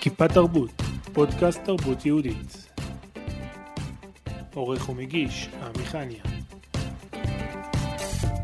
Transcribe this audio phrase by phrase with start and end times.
[0.00, 2.68] כיפה תרבות, פודקאסט תרבות יהודית.
[4.54, 6.22] עורך ומגיש, עמיחניה.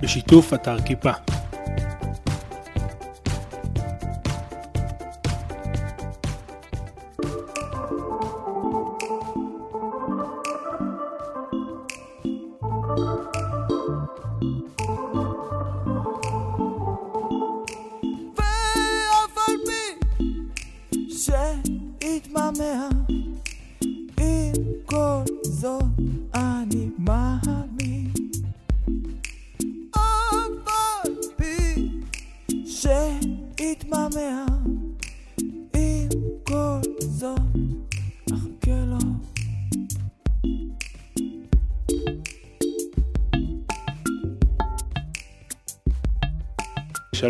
[0.03, 1.36] בשיתוף אתר כיפה.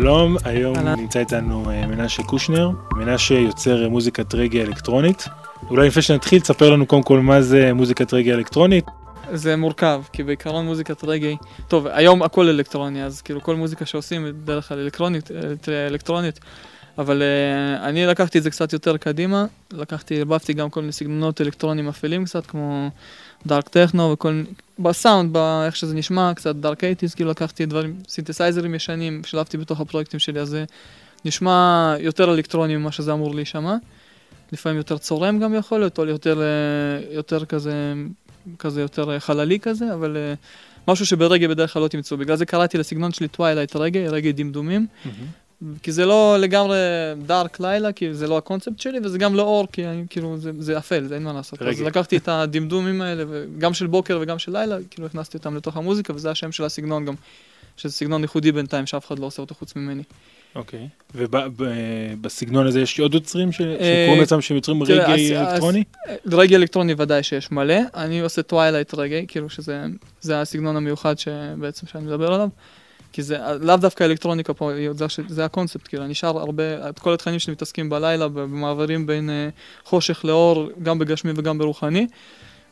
[0.07, 0.77] שלום, היום.
[0.77, 5.27] נמצא איתנו אה, מנשה קושנר, מנשה יוצר אה, מוזיקת רגאיי אלקטרונית.
[5.69, 8.85] אולי לפני שנתחיל, תספר לנו קודם כל מה זה מוזיקת רגע אלקטרונית.
[9.31, 14.25] זה מורכב, כי בעיקרון מוזיקת רגאיי, טוב, היום הכל אלקטרוני, אז כאילו כל מוזיקה שעושים
[14.25, 16.39] בדרך כלל אלקטרונית, אה, אלקטרונית,
[16.97, 21.41] אבל uh, אני לקחתי את זה קצת יותר קדימה, לקחתי, ערבבתי גם כל מיני סגנונות
[21.41, 22.89] אלקטרוניים אפלים קצת, כמו
[23.45, 24.43] dark techno וכל,
[24.79, 30.19] בסאונד, באיך שזה נשמע, קצת dark eighties, כאילו לקחתי דברים, סינתסייזרים ישנים, שלבתי בתוך הפרויקטים
[30.19, 30.65] שלי, אז זה
[31.25, 33.75] נשמע יותר אלקטרוני ממה שזה אמור להישמע.
[34.51, 37.93] לפעמים יותר צורם גם יכול להיות, או יותר, אה, יותר כזה,
[38.59, 40.17] כזה יותר אה, חללי כזה, אבל
[40.87, 42.17] משהו שברגאיי בדרך כלל לא תמצאו.
[42.17, 44.87] בגלל זה קראתי לסגנון שלי twilight reggae, רגאיי דמדומים,
[45.83, 46.77] כי זה לא לגמרי
[47.25, 50.51] dark לילה, כי זה לא הקונספט שלי, וזה גם לא אור, כי אני, כאילו זה,
[50.59, 51.61] זה אפל, זה אין מה לעשות.
[51.61, 51.87] אז רגע.
[51.87, 53.23] לקחתי את הדמדומים האלה,
[53.57, 57.05] גם של בוקר וגם של לילה, כאילו הכנסתי אותם לתוך המוזיקה, וזה השם של הסגנון
[57.05, 57.13] גם,
[57.77, 60.03] שזה סגנון ייחודי בינתיים, שאף אחד לא עושה אותו חוץ ממני.
[60.55, 60.87] אוקיי.
[61.15, 65.83] ובסגנון הזה יש עוד יוצרים ש- אה, שקוראים לעצמם שהם יוצרים רגאיי אז- אלקטרוני?
[66.31, 69.85] רגאיי אלקטרוני ודאי שיש מלא, אני עושה twilight reggae, כאילו שזה
[70.21, 72.49] זה הסגנון המיוחד שבעצם שאני מדבר עליו,
[73.11, 77.13] כי זה לאו דווקא אלקטרוניקה פה, זה, זה הקונספט, כאילו, אני שר הרבה, את כל
[77.13, 79.49] התכנים שלי מתעסקים בלילה, במעברים בין אה,
[79.83, 82.07] חושך לאור, גם בגשמי וגם ברוחני,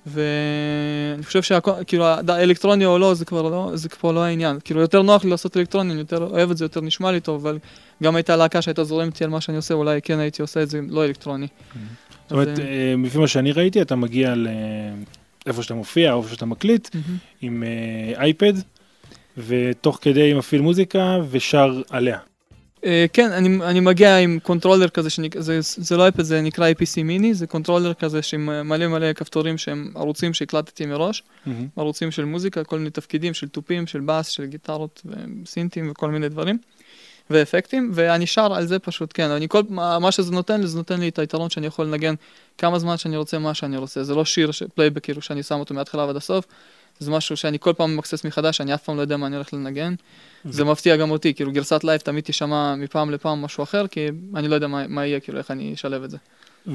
[0.06, 5.02] ואני חושב שכאילו, אלקטרוני או לא, זה כבר לא, זה כבר לא העניין, כאילו, יותר
[5.02, 7.60] נוח לי לעשות אלקטרוני, אני יותר אוהב את זה, יותר נשמע לי טוב, אבל
[8.04, 10.80] גם הייתה להקה שהייתה זורמת על מה שאני עושה, אולי כן הייתי עושה את זה
[10.90, 11.48] לא אלקטרוני.
[12.24, 14.34] זאת אומרת, אה, אה, לפי מה שאני ראיתי, אתה מגיע
[15.46, 16.96] לאיפה שאתה מופיע, או איפה שאתה מקליט.
[17.42, 17.64] עם
[18.16, 18.54] אייפד,
[19.38, 22.18] ותוך כדי מפעיל מוזיקה ושר עליה.
[22.86, 25.40] אה, כן, אני, אני מגיע עם controller כזה, שנק...
[25.40, 29.58] זה, זה לא אייפד, זה נקרא APC mini, זה controller כזה עם מלא מלא כפתורים
[29.58, 31.24] שהם ערוצים שהקלטתי מראש,
[31.78, 36.30] ערוצים של מוזיקה, כל מיני תפקידים של תופים, של בס, של גיטרות וסינטים וכל מיני
[36.30, 36.58] דברים,
[37.30, 41.00] ואפקטים, ואני שר על זה פשוט, כן, אני כל, מה, שזה נותן לי, זה נותן
[41.00, 42.16] לי את היתרון שאני יכול לנגן
[42.58, 45.74] כמה זמן שאני רוצה, מה שאני רוצה, זה לא שיר, פלייבק כאילו שאני שם אותו
[45.74, 46.46] מההתחלה ועד הסוף,
[47.00, 49.54] זה משהו שאני כל פעם ממקסס מחדש, אני אף פעם לא יודע מה אני הולך
[49.54, 49.94] לנגן.
[50.46, 54.48] זה מפתיע גם אותי, כאילו גרסת live תמיד תשמע מפעם לפעם משהו אחר, כי אני
[54.48, 56.18] לא יודע מה, מה יהיה, כאילו איך אני אשלב את זה.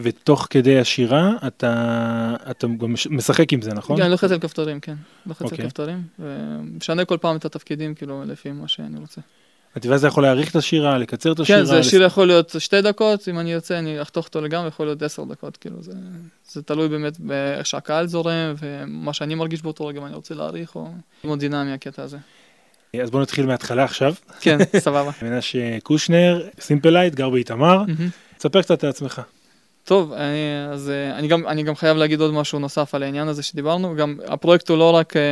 [0.02, 3.96] ותוך כדי השירה אתה, אתה גם מש- משחק עם זה, נכון?
[3.96, 4.94] כן, אני לוחץ על כפתורים, כן.
[5.26, 5.66] לוחץ על אוקיי.
[5.66, 9.20] כפתורים, ומשנה כל פעם את התפקידים, כאילו, לפי מה שאני רוצה.
[9.76, 11.58] ואז זה יכול להאריך את השירה, לקצר את השירה.
[11.58, 14.68] כן, זה לס- שיר יכול להיות שתי דקות, אם אני ארצה, אני אחתוך אותו לגמרי,
[14.68, 15.92] יכול להיות עשר דקות, כאילו, זה,
[16.52, 20.74] זה תלוי באמת באיך שהקהל זורם, ומה שאני מרגיש באותו רגע, אם אני רוצה להאריך,
[20.76, 20.88] או
[21.24, 22.16] מאוד דינמי הקטע הזה.
[23.02, 24.14] אז בוא נתחיל מההתחלה עכשיו.
[24.40, 25.10] כן, סבבה.
[25.22, 27.78] מנשה קושנר, Simple Light, גר באיתמר.
[27.78, 28.08] מהמם.
[28.38, 29.22] תספר קצת על עצמך.
[29.84, 30.22] טוב, אני,
[30.72, 33.96] אז אה, אני גם, אני גם חייב להגיד עוד משהו נוסף על העניין הזה שדיברנו,
[33.96, 35.22] גם הפרויקט הוא לא רק אה,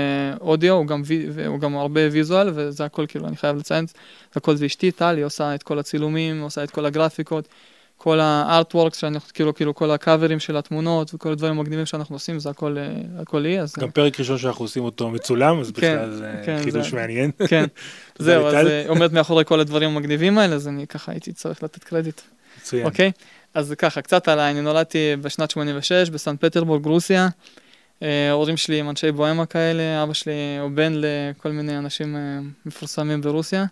[0.41, 1.03] אודיו, הוא גם,
[1.47, 3.93] הוא גם הרבה ויזואל, וזה הכל כאילו, אני חייב לציין, זה
[4.37, 7.49] הכל זה אשתי, טלי, עושה את כל הצילומים, עושה את כל הגרפיקות,
[7.97, 12.51] כל הארטוורקס, שאנחנו, כאילו, כאילו כל הקאברים של התמונות וכל הדברים המגניבים שאנחנו עושים, זה
[12.51, 13.75] הכל, אה, הכל היא, אז...
[13.79, 17.31] גם פרק ראשון שאנחנו עושים אותו מצולם, אז כן, בכלל זה כן, חידוש זה- מעניין.
[17.49, 17.65] כן,
[18.19, 22.21] זהו, אז עומד מאחורי כל הדברים המגניבים האלה, אז אני ככה הייתי צריך לתת קרדיט.
[22.61, 22.87] מצוין.
[22.87, 23.13] אוקיי?
[23.55, 27.29] אז ככה, קצת עליי, אני נולדתי בשנת 86 בסן פטרבורג, רוסיה.
[28.03, 32.21] אה, ההורים שלי הם אנשי בוהמה כאלה, אבא שלי הוא בן לכל מיני אנשים אה,
[32.67, 33.65] מפורסמים ברוסיה.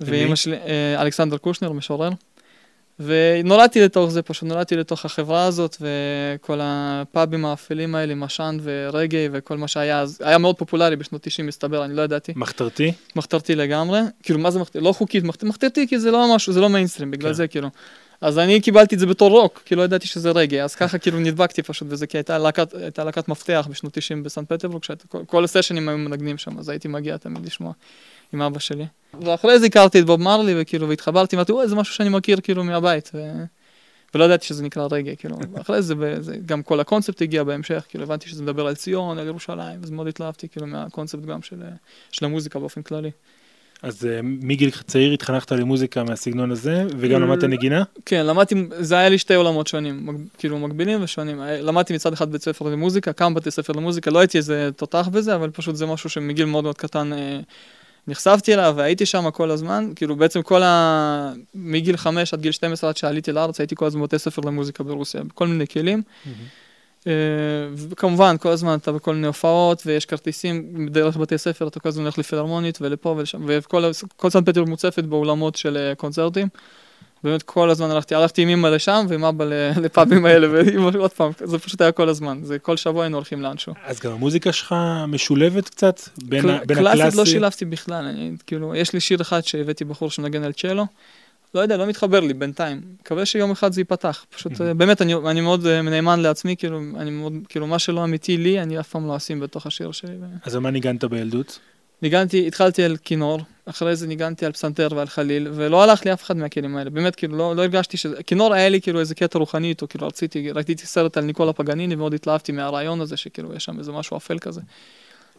[0.00, 2.10] ואימא שלי, אה, אלכסנדר קושנר, משורר.
[3.00, 9.28] ונולדתי לתוך זה, פשוט נולדתי לתוך החברה הזאת, וכל הפאבים האפלים האלה, עם עשן ורגעי
[9.32, 12.32] וכל מה שהיה, אז היה מאוד פופולרי בשנות 90 מסתבר, אני לא ידעתי.
[12.36, 12.92] מחתרתי?
[13.16, 14.84] מחתרתי לגמרי, כאילו מה זה מחתרתי?
[14.84, 17.34] לא חוקית, מחת- מחתרתי כי זה לא משהו, זה לא מיינסטרים, בגלל כן.
[17.34, 17.68] זה כאילו.
[18.20, 21.20] אז אני קיבלתי את זה בתור רוק, כי לא ידעתי שזה רגע, אז ככה כאילו
[21.20, 25.44] נדבקתי פשוט, וזה כי הייתה להקת, הייתה להקת מפתח בשנות 90 בסן פטרבורג, כל, כל
[25.44, 27.72] הסשנים היו מנגנים שם, אז הייתי מגיע תמיד לשמוע
[28.32, 28.86] עם אבא שלי.
[29.20, 32.64] ואחרי זה הכרתי את בוב מרלי, וכאילו, והתחברתי, אמרתי, אוי, זה משהו שאני מכיר כאילו
[32.64, 33.32] מהבית, ו...
[34.14, 38.04] ולא ידעתי שזה נקרא רגע, כאילו, אחרי זה, זה, גם כל הקונספט הגיע בהמשך, כאילו,
[38.04, 41.62] הבנתי שזה מדבר על ציון, על ירושלים, אז מאוד התלהבתי, כאילו, מהקונספט גם של,
[42.12, 43.10] של המוזיקה באופן כללי.
[43.82, 47.82] אז אה, מגיל צעיר התחנכת למוזיקה מהסגנון הזה, וגם למדת נגינה?
[48.06, 51.40] כן, למדתי, זה היה לי שתי עולמות שונים, מג, כאילו מקבילים ושונים.
[51.40, 55.34] למדתי מצד אחד בית ספר למוזיקה, כמה בתי ספר למוזיקה, לא הייתי איזה תותח בזה,
[55.34, 57.40] אבל פשוט זה משהו שמגיל מאוד מאוד קטן אה,
[58.08, 61.32] נחשפתי אליו והייתי שם כל הזמן, כאילו בעצם כל ה...
[61.54, 65.22] מגיל 5 עד גיל 12 עד שעליתי לארץ הייתי כל הזמן בבתי ספר למוזיקה ברוסיה,
[65.24, 66.02] בכל מיני כלים.
[66.26, 66.32] אה,
[67.74, 72.02] וכמובן כל הזמן אתה בכל מיני הופעות ויש כרטיסים דרך בתי ספר אתה כל הזמן
[72.02, 76.48] הולך לפילהרמונית ולפה ולשם וכל סן פטר מוצפת באולמות של אה, קונצרטים.
[77.24, 79.44] באמת כל הזמן הלכתי, הלכתי עם אמא לשם ועם אבא
[79.84, 83.42] לפאבים האלה ואמא עוד פעם, זה פשוט היה כל הזמן, זה כל שבוע היינו הולכים
[83.42, 83.74] לאנשהו.
[83.84, 84.74] אז גם המוזיקה שלך
[85.08, 86.98] משולבת קצת בין, בין הקלאסי?
[86.98, 90.86] קלאסית לא שילבתי בכלל, אני, כאילו, יש לי שיר אחד שהבאתי בחור שמנגן על צ'לו,
[91.54, 94.74] לא יודע, לא מתחבר לי בינתיים, מקווה שיום אחד זה ייפתח, פשוט mm-hmm.
[94.76, 98.60] באמת אני, אני מאוד uh, נאמן לעצמי, כאילו, אני מאוד, כאילו מה שלא אמיתי לי,
[98.60, 100.16] אני אף פעם לא אשים בתוך השיר שלי.
[100.44, 101.58] אז מה ניגנת בילדות?
[102.02, 106.22] ניגנתי, התחלתי על כינור, אחרי זה ניגנתי על פסנתר ועל חליל, ולא הלך לי אף
[106.22, 108.06] אחד מהכלים האלה, באמת, כאילו, לא, לא הרגשתי ש...
[108.26, 111.94] כינור היה לי כאילו איזה קטע רוחני איתו, כאילו רציתי, ראיתי סרט על ניקולה פגניני,
[111.94, 114.60] ומאוד התלהבתי מהרעיון הזה, שכאילו יש שם איזה משהו אפל כזה.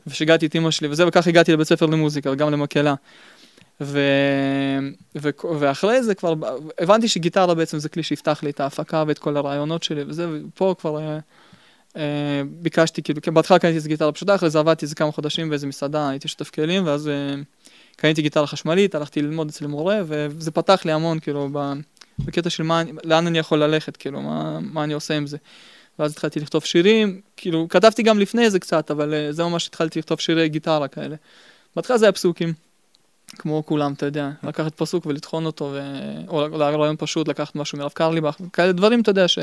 [0.07, 2.95] ושיגעתי את אמא שלי, וזה, וכך הגעתי לבית ספר למוזיקה, וגם למקהלה.
[3.81, 3.99] ו...
[5.17, 5.29] ו...
[5.59, 6.33] ואחרי זה כבר
[6.79, 10.75] הבנתי שגיטרה בעצם זה כלי שיפתח לי את ההפקה ואת כל הרעיונות שלי וזה, ופה
[10.79, 11.19] כבר אה,
[11.97, 15.67] אה, ביקשתי, כאילו, בהתחלה קניתי איזה גיטרה פשוטה, אחרי זה עבדתי איזה כמה חודשים באיזה
[15.67, 17.35] מסעדה, הייתי שותף כלים, ואז אה,
[17.95, 21.49] קניתי גיטרה חשמלית, הלכתי ללמוד אצל מורה, וזה פתח לי המון, כאילו,
[22.19, 25.37] בקטע של מה, לאן אני יכול ללכת, כאילו, מה, מה אני עושה עם זה.
[25.99, 29.99] ואז התחלתי לכתוב שירים, כאילו, כתבתי גם לפני זה קצת, אבל אה, זה ממש התחלתי
[29.99, 31.15] לכתוב שירי גיטרה כאלה.
[31.75, 32.53] בהתחלה זה היה פסוקים,
[33.37, 35.79] כמו כולם, אתה יודע, לקחת פסוק ולטחון אותו, ו...
[36.27, 39.39] או רעיון פשוט, לקחת משהו מרב קרליבך, כאלה דברים, אתה יודע, ש...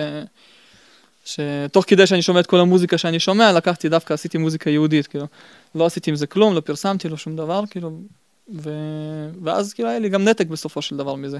[1.24, 5.26] שתוך כדי שאני שומע את כל המוזיקה שאני שומע, לקחתי דווקא, עשיתי מוזיקה יהודית, כאילו,
[5.74, 8.00] לא עשיתי עם זה כלום, לא פרסמתי, לא שום דבר, כאילו,
[8.54, 8.70] ו...
[9.42, 11.38] ואז כאילו היה לי גם נתק בסופו של דבר מזה.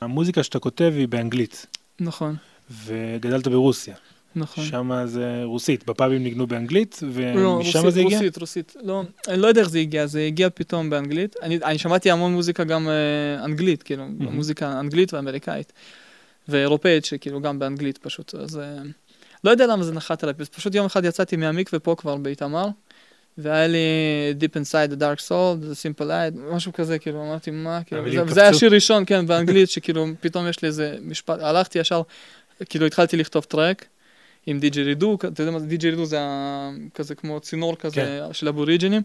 [0.00, 1.66] המוזיקה שאתה כותב היא באנגלית.
[2.00, 2.36] נכון.
[2.84, 3.94] וגדלת ברוסיה.
[4.36, 4.64] נכון.
[4.64, 7.08] שם זה רוסית, בפאבים ניגנו באנגלית, לא,
[7.48, 8.18] ומשם רוסית, זה הגיע?
[8.18, 11.36] רוסית, רוסית, לא, אני לא יודע איך זה הגיע, זה הגיע פתאום באנגלית.
[11.42, 14.22] אני, אני שמעתי המון מוזיקה גם אה, אנגלית, כאילו, Mhm.
[14.30, 15.72] מוזיקה אנגלית ואמריקאית.
[16.48, 18.76] ואירופאית, שכאילו גם באנגלית פשוט, אז אה,
[19.44, 22.66] לא יודע למה זה נחת עליי, פשוט יום אחד יצאתי מהמקווה פה כבר באיתמר,
[23.38, 23.78] והיה לי
[24.40, 25.30] Deep Inside the Dark Soul,
[25.64, 28.54] The Simple Light, משהו כזה, כאילו, אמרתי, מה, כאילו, זה, זה היה.
[28.54, 32.02] שיר ראשון, כן, באנגלית, שכאילו, פתאום יש לי איזה משפט, הלכתי ישר,
[32.68, 33.86] כאילו, התחלתי לכתוב טרק.
[34.46, 36.18] עם דיג'י רידו, אתה יודע מה זה דיג'י רידו זה
[36.94, 38.32] כזה כמו צינור כזה כן.
[38.32, 39.02] של אבוריג'ינים.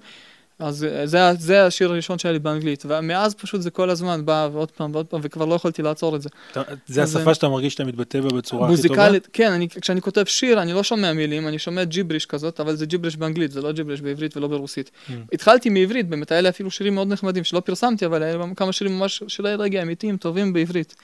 [0.59, 4.49] אז אה, זה, זה השיר הראשון שהיה לי באנגלית, ומאז פשוט זה כל הזמן בא
[4.53, 6.29] ועוד פעם ועוד פעם, וכבר לא יכולתי לעצור את זה.
[6.87, 8.97] זה השפה אה, שאתה מרגיש שאתה מתבטא בה בצורה הכי טובה?
[8.97, 12.75] מוזיקלית, כן, אני, כשאני כותב שיר, אני לא שומע מילים, אני שומע ג'יבריש כזאת, אבל
[12.75, 14.91] זה ג'יבריש באנגלית, זה לא ג'יבריש בעברית ולא ברוסית.
[15.07, 15.11] Mm.
[15.33, 18.71] התחלתי מעברית, באמת, היה לי אפילו שירים מאוד נחמדים שלא פרסמתי, אבל היה לי כמה
[18.71, 20.95] שירים ממש שירי רגע אמיתיים, טובים בעברית.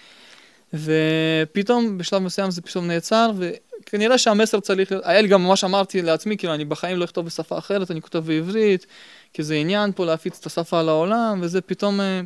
[0.73, 6.37] ופתאום, בשלב מסוים זה פתאום נעצר, וכנראה שהמסר צריך להיות, לי גם ממש אמרתי לעצמי,
[6.37, 8.85] כאילו, אני בחיים לא אכתוב בשפה אחרת, אני כותב בעברית,
[9.33, 12.21] כי זה עניין פה להפיץ את השפה לעולם, וזה פתאום, אה,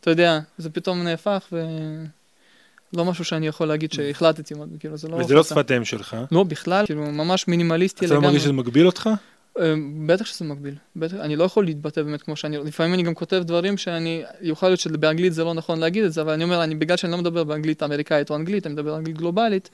[0.00, 1.64] אתה יודע, זה פתאום נהפך, ו...
[2.96, 5.16] לא משהו שאני יכול להגיד שהחלטתי, כאילו, זה לא...
[5.16, 5.42] וזה לא.
[5.42, 6.16] שפת אם שלך.
[6.32, 8.28] לא, בכלל, כאילו, ממש מינימליסטי אתה לא לגמרי.
[8.28, 9.10] מרגיש שזה מגביל אותך?
[9.58, 9.74] אה,
[10.06, 13.42] בטח שזה מגביל, בטח, אני לא יכול להתבטא באמת כמו שאני, לפעמים אני גם כותב
[13.46, 16.74] דברים שאני, יכול להיות שבאנגלית זה לא נכון להגיד את זה, אבל אני אומר, אני,
[16.74, 19.70] בגלל שאני לא מדבר באנגלית אמריקאית או אנגלית, אני מדבר אנגלית גלובלית,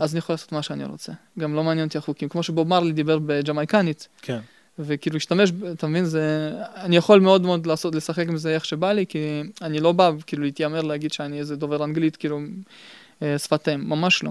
[0.00, 1.12] אז אני יכול לעשות מה שאני רוצה.
[1.38, 4.38] גם לא מעניין אותי החוקים, כמו שבוב מרלי דיבר בג'מייקנית, כן.
[4.78, 8.92] וכאילו השתמש, אתה מבין, זה, אני יכול מאוד מאוד לעשות, לשחק עם זה איך שבא
[8.92, 12.40] לי, כי אני לא בא כאילו להתיימר להגיד שאני איזה דובר אנגלית, כאילו,
[13.22, 14.30] אה, שפת אם, ממש לא.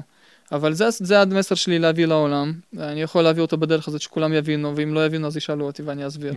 [0.52, 4.76] אבל זה, זה המסר שלי להביא לעולם, אני יכול להביא אותו בדרך הזאת שכולם יבינו,
[4.76, 6.34] ואם לא יבינו אז ישאלו אותי ואני אסביר.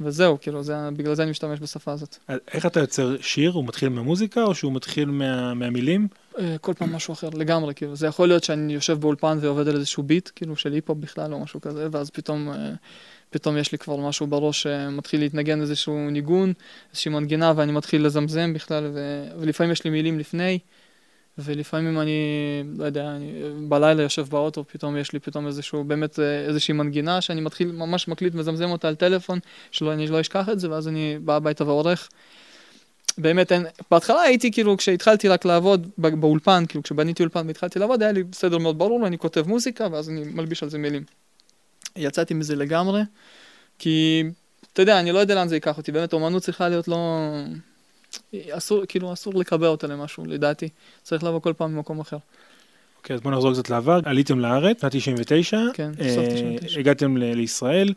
[0.00, 2.16] וזהו, כאילו, זה, בגלל זה אני משתמש בשפה הזאת.
[2.52, 3.50] איך אתה יוצר שיר?
[3.52, 6.08] הוא מתחיל מהמוזיקה או שהוא מתחיל מה- מהמילים?
[6.38, 9.76] אה, כל פעם משהו אחר לגמרי, כאילו, זה יכול להיות שאני יושב באולפן ועובד על
[9.76, 12.70] איזשהו ביט, כאילו, של היפ-הופ בכלל או משהו כזה, ואז פתאום, אה,
[13.30, 16.52] פתאום יש לי כבר משהו בראש שמתחיל להתנגן איזשהו ניגון,
[16.90, 19.24] איזושהי מנגינה, ואני מתחיל לזמזם בכלל, ו...
[19.38, 20.58] ולפעמים יש לי מילים לפני,
[21.38, 22.18] ולפעמים אני,
[22.76, 23.32] לא יודע, אני
[23.68, 28.08] בלילה יושב באוטו, פתאום יש לי פתאום איזשהו, באמת אה, איזושהי מנגינה, שאני מתחיל ממש
[28.08, 29.38] מקליט, מזמזם אותה על טלפון,
[29.70, 32.08] שלא, אני לא אשכח את זה, ואז אני בא הביתה ועורך.
[33.18, 38.12] באמת אין, בהתחלה הייתי כאילו, כשהתחלתי רק לעבוד באולפן, כאילו כשבניתי אולפן והתחלתי לעבוד, היה
[38.12, 41.04] לי סדר מאוד ברור, אני כותב מוזיקה ואז אני מלביש על זה מילים.
[41.96, 43.00] יצאתי מזה לגמרי,
[43.78, 44.24] כי,
[44.72, 47.28] אתה יודע, אני לא יודע לאן זה ייקח אותי, באמת, אומנות צריכה להיות לא...
[48.50, 50.68] אסור, כאילו, אסור לקבע אותה למשהו, לדעתי.
[51.02, 52.16] צריך לבוא כל פעם ממקום אחר.
[52.98, 54.00] אוקיי, אז בוא נחזור קצת לעבר.
[54.04, 55.60] עליתם לארץ, שנת 99.
[55.74, 56.80] כן, אה, בסוף 99.
[56.80, 57.94] הגעתם לישראל.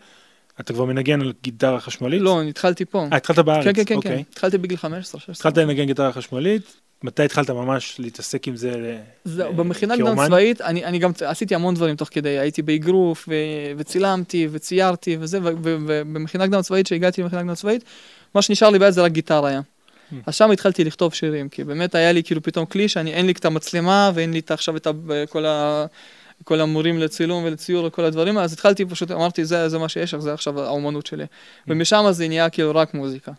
[0.59, 2.21] אתה כבר מנגן על גיטרה חשמלית?
[2.21, 3.07] לא, אני התחלתי פה.
[3.11, 3.63] אה, התחלת בארץ.
[3.63, 3.95] כן, כן, כן, כן.
[3.95, 4.23] אוקיי.
[4.31, 5.49] התחלתי בגיל 15, 16.
[5.49, 6.61] התחלת לנגן גיטרה חשמלית.
[7.03, 8.77] מתי התחלת ממש להתעסק עם זה?
[8.77, 10.25] ל- זהו, אה, במכינה קדם?
[10.25, 13.33] צבאית, אני, אני גם עשיתי המון דברים תוך כדי, הייתי באגרוף, ו,
[13.77, 17.83] וצילמתי, וציירתי, וזה, ובמכינה קדם צבאית, שהגעתי למכינה קדם צבאית,
[18.35, 19.61] מה שנשאר לי ביד זה רק גיטרה היה.
[20.25, 23.31] אז שם התחלתי לכתוב שירים, כי באמת היה לי כאילו פתאום כלי שאני, אין לי
[23.31, 24.87] את המצלמה, ואין לי את עכשיו את
[25.29, 25.85] כל, ה,
[26.43, 30.33] כל המורים לצילום ולציור וכל הדברים, אז התחלתי פשוט, אמרתי, זה, זה מה שיש, זה
[30.33, 31.25] עכשיו האומנות שלי.
[31.67, 33.31] ומשם זה נהיה כאילו רק מוזיקה.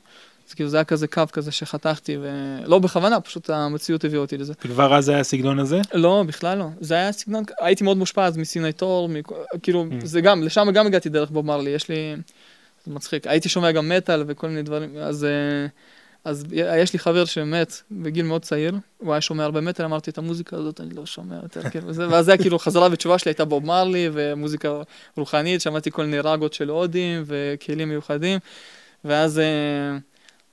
[0.48, 4.54] אז כאילו זה היה כזה קו כזה שחתכתי, ולא בכוונה, פשוט המציאות הביאה אותי לזה.
[4.54, 5.80] כבר אז היה הסגנון הזה?
[5.94, 6.66] לא, בכלל לא.
[6.80, 9.32] זה היה סגנון, הייתי מאוד מושפע אז מסיני תור, מכ-
[9.62, 10.06] כאילו, Mm.
[10.06, 12.14] זה גם, לשם גם הגעתי דרך בוב מרלי, יש לי,
[12.86, 15.66] זה מצחיק, הייתי שומע גם מטאל וכל מיני דברים, אז, אה,
[16.28, 20.18] אז יש לי חבר שמת בגיל מאוד צעיר, הוא היה שומע הרבה מטאל, אמרתי, את
[20.18, 23.30] המוזיקה הזאת אני לא שומע יותר, כאילו, וזה, ואז זה היה כאילו, חזרה בתשובה שלי
[23.30, 24.82] הייתה בוב מרלי, ומוזיקה
[25.16, 28.38] רוחנית, שמעתי כל מיני רגות של הודים, וכלים מיוחדים,
[29.04, 29.38] ואז...
[29.38, 29.98] אה,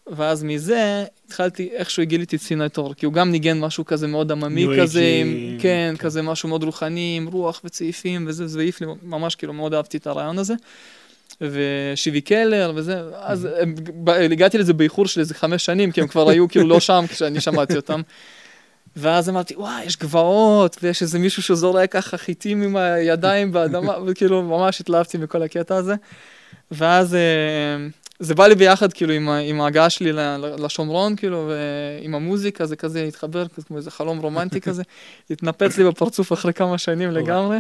[0.08, 4.32] ואז מזה התחלתי, איכשהו גיליתי את סיני תור, כי הוא גם ניגן משהו כזה מאוד
[4.32, 6.04] עממי כזה, עם, כן, כן.
[6.04, 9.98] כזה משהו מאוד רוחני, עם רוח וצעיפים וזה, זה העיף לי, ממש כאילו מאוד אהבתי
[9.98, 10.54] את הרעיון הזה.
[11.42, 13.48] ושיבי קלר וזה, אז
[14.32, 17.42] הגעתי לזה באיחור של איזה חמש שנים, כי הם כבר היו כאילו לא שם כשאני
[17.42, 18.02] שמעתי אותם.
[18.96, 24.44] ואז אמרתי, וואי, יש גבעות, ויש איזה מישהו שזורק ככה חיטים עם הידיים באדמה, וכאילו
[24.44, 25.96] ממש התלהבתי מכל הקטע הזה.
[26.72, 27.88] ואז אה,
[28.20, 30.12] זה בא לי ביחד כאילו עם, עם ההגעה שלי
[30.58, 31.52] לשומרון, כאילו,
[32.02, 34.84] ועם המוזיקה, זה כזה התחבר, כמו איזה חלום רומנטי כזה,
[35.30, 37.58] התנפץ לי בפרצוף אחרי כמה שנים לגמרי.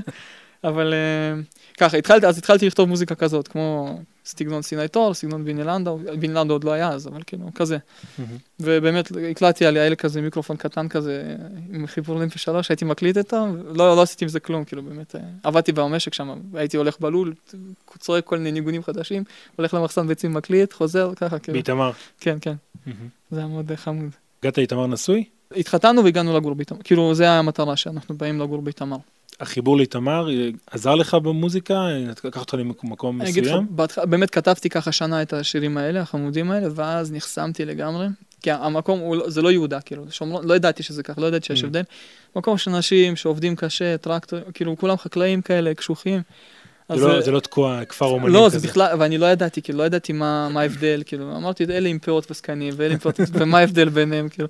[0.68, 1.42] אבל אה,
[1.78, 6.34] ככה, התחלתי, אז התחלתי לכתוב מוזיקה כזאת, כמו סגנון סיני תור, סגנון ביני לנדאו, ביני
[6.34, 7.78] לנדאו עוד לא היה אז, אבל כאילו, כזה.
[8.60, 11.36] ובאמת הקלטתי על יעל כזה מיקרופון קטן כזה
[11.72, 15.16] עם חיבור לימפי שלוש, הייתי מקליט איתו, לא, לא עשיתי עם זה כלום, כאילו באמת,
[15.16, 17.34] אה, עבדתי במשק שם, הייתי הולך בלול,
[18.00, 19.24] צועק כל מיני ניגונים חדשים,
[19.56, 21.92] הולך למחסן ביצים מקליט, חוזר, ככה, כאילו, באיתמר.
[22.20, 22.56] כן, כן.
[23.32, 24.10] זה היה מאוד אה, חמוד.
[24.42, 25.24] הגעת לאיתמר נשוי?
[25.56, 28.98] התחתנו והגענו לגור באיתמר, כאילו, זה היה המטרה שאנחנו באים לגור באיתמר.
[29.40, 30.28] החיבור לאיתמר
[30.72, 31.74] עזר לך במוזיקה?
[31.74, 34.10] אה, לקח אותך למקום אני אגיד לך, מסוים?
[34.10, 38.08] באמת כתבתי ככה שנה את השירים האלה, החמודים האלה, ואז נחסמתי לגמרי.
[38.42, 41.46] כי המקום, הוא, לא- זה לא יהודה, כאילו, שומרון, לא ידעתי שזה ככה, לא ידעתי
[41.46, 41.66] שיש Mm.
[41.66, 41.82] הבדל.
[42.36, 46.22] מקום של אנשים שעובדים קשה, טרקטור, כאילו, כולם חקלאים כאלה, קשוחים.
[46.90, 48.60] זה לא- זה- לא תקוע כפר אומנים לא, כזה.
[48.60, 52.00] זה בכלל, ואני לא ידעתי, כאילו, לא ידעתי מה מה ההבדל, כאילו, אמרתי, אלה עם
[52.00, 54.48] פאות וזקנים, ואלה עם פאות, ומה ההבדל ביניהם, כאילו.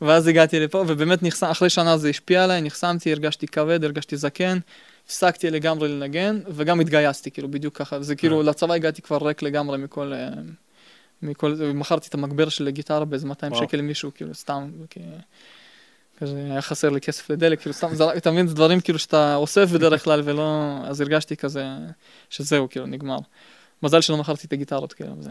[0.00, 4.58] ואז הגעתי לפה, ובאמת נחסם, אחרי שנה זה השפיע עליי, נחסמתי, הרגשתי כבד, הרגשתי זקן,
[5.06, 8.02] הפסקתי לגמרי לנגן, וגם התגייסתי, כאילו, בדיוק ככה.
[8.02, 8.42] זה כאילו, אה.
[8.46, 10.12] לצבא הגעתי כבר ריק לגמרי מכל...
[10.12, 10.28] אה,
[11.22, 13.64] מכל זה, ומכרתי את המגבר של הגיטרה באיזה 200 וואו.
[13.64, 15.00] שקל למישהו, כאילו, סתם, כי...
[16.18, 19.34] כזה היה חסר לי כסף לדלק, כאילו סתם, זה- אתה מבין, זה דברים כאילו שאתה
[19.34, 21.64] אוסף בדרך כלל ולא, אז הרגשתי כזה,
[22.30, 23.18] שזהו, כאילו, נגמר.
[23.82, 25.30] מזל שלא מכרתי את הגיטרות, כאילו, זה...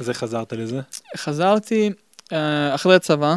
[0.00, 0.80] אז איך חזרת לזה?
[1.16, 1.90] חזרתי
[2.32, 3.36] אה, אחרי הצבא,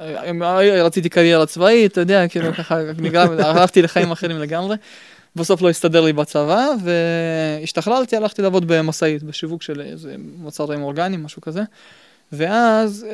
[0.00, 2.76] אה, אה, רציתי קריירה צבאית, אתה יודע, כאילו ככה,
[3.48, 4.76] הלכתי לחיים אחרים לגמרי.
[5.36, 11.42] בסוף לא הסתדר לי בצבא, והשתחררתי, הלכתי לעבוד במשאית, בשיווק של איזה מוצרים אורגניים, משהו
[11.42, 11.62] כזה.
[12.32, 13.06] ואז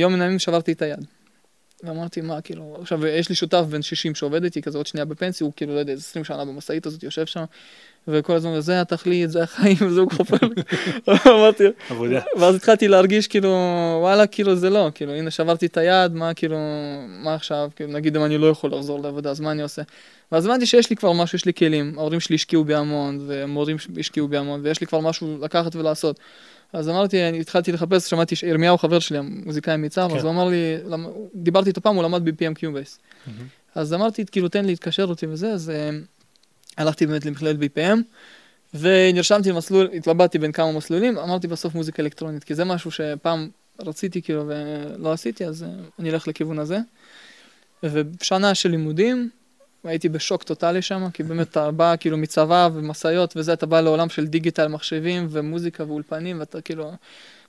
[0.00, 1.04] יום מן הימים שברתי את היד.
[1.84, 5.44] ואמרתי, מה, כאילו, עכשיו, יש לי שותף בן 60 שעובד איתי, כזה עוד שנייה בפנסיה,
[5.44, 7.44] הוא כאילו, לא יודע, איזה 20 שנה במשאית הזאת, יושב שם,
[8.08, 10.62] וכל הזמן, זה התכלית, זה החיים, וזה הוא חופר לי.
[11.26, 11.64] אמרתי.
[12.40, 13.48] ואז התחלתי להרגיש כאילו,
[14.00, 16.56] וואלה, כאילו זה לא, כאילו, הנה שברתי את היד, מה כאילו,
[17.06, 19.82] מה עכשיו, כאילו, נגיד אם אני לא יכול לחזור לעבודה, אז מה אני עושה?
[20.32, 23.76] ואז הבנתי שיש לי כבר משהו, יש לי כלים, ההורים שלי השקיעו בי המון, ומורים
[23.98, 26.20] השקיעו בי המון, ויש לי כבר משהו לקחת ולעשות.
[26.72, 30.16] אז אמרתי, אני התחלתי לחפש, שמעתי שירמיהו חבר שלי, המוזיקאי מיצר, כן.
[30.16, 30.76] אז הוא אמר לי,
[31.34, 32.98] דיברתי איתו פעם, הוא למד ב-BPM, Cubase.
[33.26, 33.46] מהמם.
[33.74, 35.90] אז אמרתי, כאילו, תן לי להתקשר אותי וזה, אז אה,
[36.76, 37.98] הלכתי באמת למכללת BPM,
[38.74, 43.48] ונרשמתי למסלול, התלבטתי בין כמה מסלולים, אמרתי בסוף מוזיקה אלקטרונית, כי זה משהו שפעם
[43.80, 46.78] רציתי כאילו ולא עשיתי, אז אה, אני אלך לכיוון הזה.
[47.82, 49.30] ובשנה של לימודים,
[49.84, 54.08] הייתי בשוק טוטאלי שם, כי באמת אתה בא כאילו מצבא ומשאיות וזה, אתה בא לעולם
[54.08, 56.90] של דיגיטל, מחשבים ומוזיקה ואולפנים, ואתה כאילו,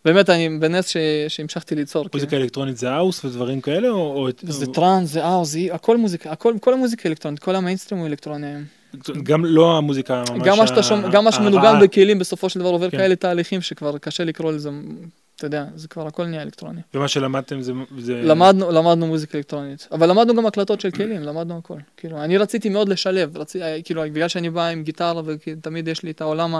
[0.05, 0.97] באמת אני בנס ש...
[1.27, 2.03] שהמשכתי ליצור.
[2.03, 2.23] כאילו.
[2.23, 3.89] מוזיקה אלקטרונית זה האוס ודברים כאלה?
[3.89, 4.29] או- או...
[4.43, 8.53] זה טראנס, זה האוס, זה הכל מוזיקה, הכל, כל המוזיקה אלקטרונית, כל המיינסטרים הוא אלקטרוני.
[9.23, 10.71] גם לא המוזיקה ממש...
[11.11, 11.79] גם מה שמנוגן.
[11.81, 12.97] בכלים בסופו של דבר עובר כן.
[12.97, 14.69] כאלה תהליכים שכבר קשה לקרוא לזה
[15.39, 16.81] אתה יודע, זה כבר הכל נהיה אלקטרוני.
[16.93, 17.73] ומה שלמדתם זה...
[17.97, 18.21] זה...
[18.21, 21.77] למדנו, למדנו מוזיקה אלקטרונית, אבל למדנו גם הקלטות של כלים, למדנו הכל.
[21.97, 26.11] כאילו, אני רציתי מאוד לשלב, רצי, כאילו, בגלל שאני בא עם גיטרה ותמיד יש לי
[26.11, 26.55] את העולם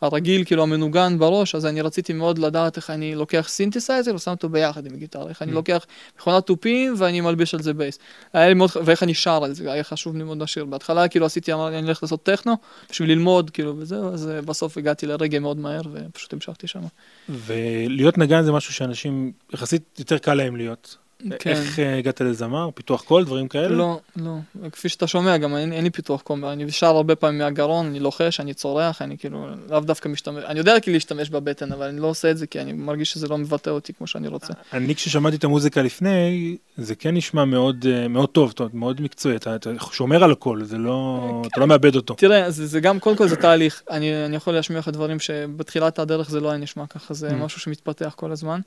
[0.00, 4.48] הרגיל, כאילו, המנוגן בראש, אז אני רציתי מאוד לדעת איך אני לוקח סינתסייזר ושם אותו
[4.48, 5.54] ביחד עם גיטרה, איך אני Mm.
[5.54, 5.86] לוקח
[6.18, 7.98] מכונת תופים ואני מלביש על זה בייס.
[8.32, 10.64] היה לי מאוד, ואיך אני שר על זה, היה חשוב לי מאוד לשיר.
[10.64, 12.54] בהתחלה, כאילו, עשיתי, אמרתי, אני הולך לעשות טכנו,
[12.90, 16.80] בשביל ללמוד, כאילו, וזהו, אז אה, בסוף הגעתי לרגאיי מאוד מהר, ופשוט המשכתי שם.
[17.28, 20.96] ולהיות נגן זה משהו שאנשים, יחסית יותר קל להם להיות.
[21.38, 21.50] כן.
[21.50, 22.70] איך אה, הגעת לזמר?
[22.74, 23.24] פיתוח קול?
[23.24, 23.68] דברים כאלה?
[23.68, 24.32] לא, לא.
[24.72, 28.00] כפי שאתה שומע, גם אין, אין לי פיתוח קול, אני שר הרבה פעמים מהגרון, אני
[28.00, 32.00] לוחש, אני צורח, אני כאילו לאו דווקא משתמש, אני יודע כאילו להשתמש בבטן, אבל אני
[32.00, 34.52] לא עושה את זה כי אני מרגיש שזה לא מבטא אותי כמו שאני רוצה.
[34.72, 39.54] אני כששמעתי את המוזיקה לפני, זה כן נשמע מאוד, אה, מאוד טוב, מאוד מקצועי, אתה,
[39.54, 42.14] אתה שומר על הקול, זה לא, אתה לא מאבד אותו.
[42.14, 45.98] תראה, זה, זה גם, קודם כל זה תהליך, אני, אני יכול להשמיע לך דברים שבתחילת
[45.98, 47.32] הדרך זה לא היה נשמע ככה, זה Mm.
[47.32, 48.60] משהו שמתפתח כל הזמן.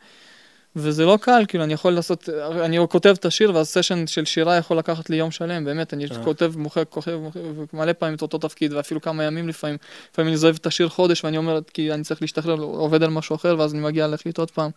[0.75, 2.29] וזה לא קל, כאילו, אני יכול לעשות,
[2.63, 6.05] אני כותב את השיר, ואז סשן של שירה יכול לקחת לי יום שלם, באמת, אני
[6.05, 6.23] אה.
[6.23, 7.39] כותב, מוחק, כוכב, מוחק,
[7.73, 9.77] ומלא פעמים את אותו תפקיד, ואפילו כמה ימים לפעמים.
[10.11, 13.35] לפעמים אני עוזב את השיר חודש, ואני אומר, כי אני צריך להשתחרר, עובד על משהו
[13.35, 14.71] אחר, ואז אני מגיע להחליט עוד פעם.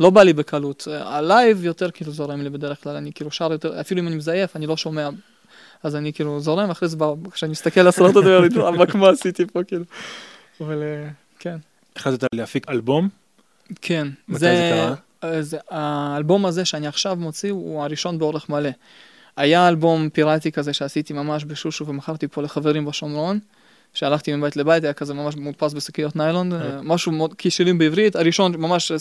[0.00, 0.88] לא בא לי בקלות.
[0.90, 4.16] ה live יותר כאילו זורם לי בדרך כלל, אני כאילו שר יותר, אפילו אם אני
[4.16, 5.08] מזייף, אני לא שומע.
[5.82, 9.08] אז אני כאילו זורם, אחרי זה, ב- כשאני מסתכל על הסרט הזה, אני אומר, מה
[9.08, 9.84] עשיתי פה, כאילו.
[10.60, 11.56] אבל אה, כן.
[11.96, 13.08] החלטת להפיק אלבום,
[13.82, 14.08] כן.
[14.28, 14.94] מתי זה קרה?
[15.40, 18.70] זה, האלבום הזה שאני עכשיו מוציא הוא הראשון באורך מלא.
[19.36, 23.38] היה אלבום פיראטי כזה שעשיתי ממש בשושו ומכרתי פה לחברים בשומרון.
[23.98, 26.60] שהלכתי מבית לבית, היה כזה ממש מודפס בשקיות ניילון, אה.
[26.60, 28.92] אה, משהו מאוד, קישלים בעברית, הראשון, ממש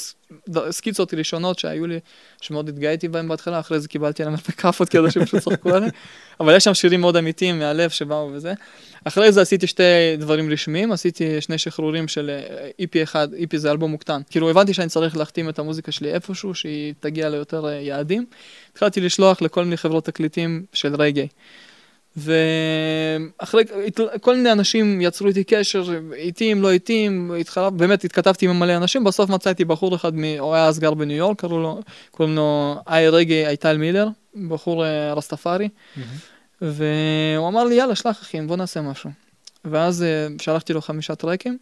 [0.69, 1.99] סקיצות ראשונות שהיו לי,
[2.41, 5.89] שמאוד התגאיתי בהם בהתחלה, אחרי זה קיבלתי עליהם הרבה כאפות כי אנשים פשוט צחקו עליי,
[6.39, 8.53] אבל יש שם שירים מאוד אמיתיים מהלב שבאו וזה.
[9.03, 9.83] אחרי זה עשיתי שתי
[10.19, 14.21] דברים רשמיים, עשיתי שני שחרורים של אה, EP אחד, EP זה אלבום מוקטן.
[14.29, 18.25] כאילו הבנתי שאני צריך להחתים את המוזיקה שלי איפשהו, שהיא תגיע ליותר יעדים.
[18.71, 21.27] התחלתי לשלוח לכל מיני חברות תקליטים של רגעי.
[22.17, 23.63] ואחרי,
[24.21, 25.83] כל מיני אנשים יצרו איתי קשר,
[26.13, 30.11] ריטיימס, לא ריטיימס, התחלף, באמת התכתבתי עם מלא אנשים, בסוף מצאתי בחור אחד.
[30.39, 31.79] הוא היה אז גר בניו יורק, קראו לו,
[32.11, 34.07] קוראים לו איי רגעי אייטל מילר,
[34.49, 35.69] בחור אה, רסטפארי.
[36.61, 39.09] והוא אמר לי יאללה שלח אחי בוא נעשה משהו.
[39.65, 41.57] ואז אה, שלחתי לו חמישה טראקים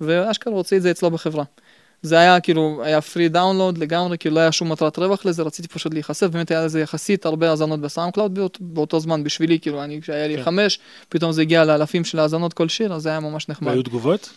[0.00, 1.44] ואשכרה הוציא את זה אצלו בחברה.
[2.02, 5.68] זה היה כאילו היה free download לגמרי כאילו לא היה שום מטרת רווח לזה רציתי
[5.68, 9.84] פשוט להיחשף באמת היה לזה יחסית הרבה האזנות בסאונד קלאוד באות, באותו זמן בשבילי כאילו
[9.84, 10.42] אני כשהיה לי כן.
[10.42, 10.78] חמש
[11.08, 13.68] פתאום זה הגיע לאלפים של האזנות כל שיר אז זה היה ממש נחמד.
[13.68, 14.30] והיו תגובות?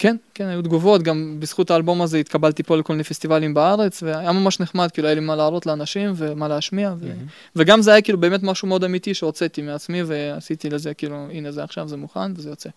[0.00, 4.32] כן, כן, היו תגובות, גם בזכות האלבום הזה התקבלתי פה לכל מיני פסטיבלים בארץ, והיה
[4.32, 7.12] ממש נחמד, כאילו היה לי מה להראות לאנשים ומה להשמיע, ו...
[7.56, 11.64] וגם זה היה כאילו באמת משהו מאוד אמיתי שהוצאתי מעצמי ועשיתי לזה כאילו, הנה זה
[11.64, 12.68] עכשיו, זה מוכן וזה יוצא.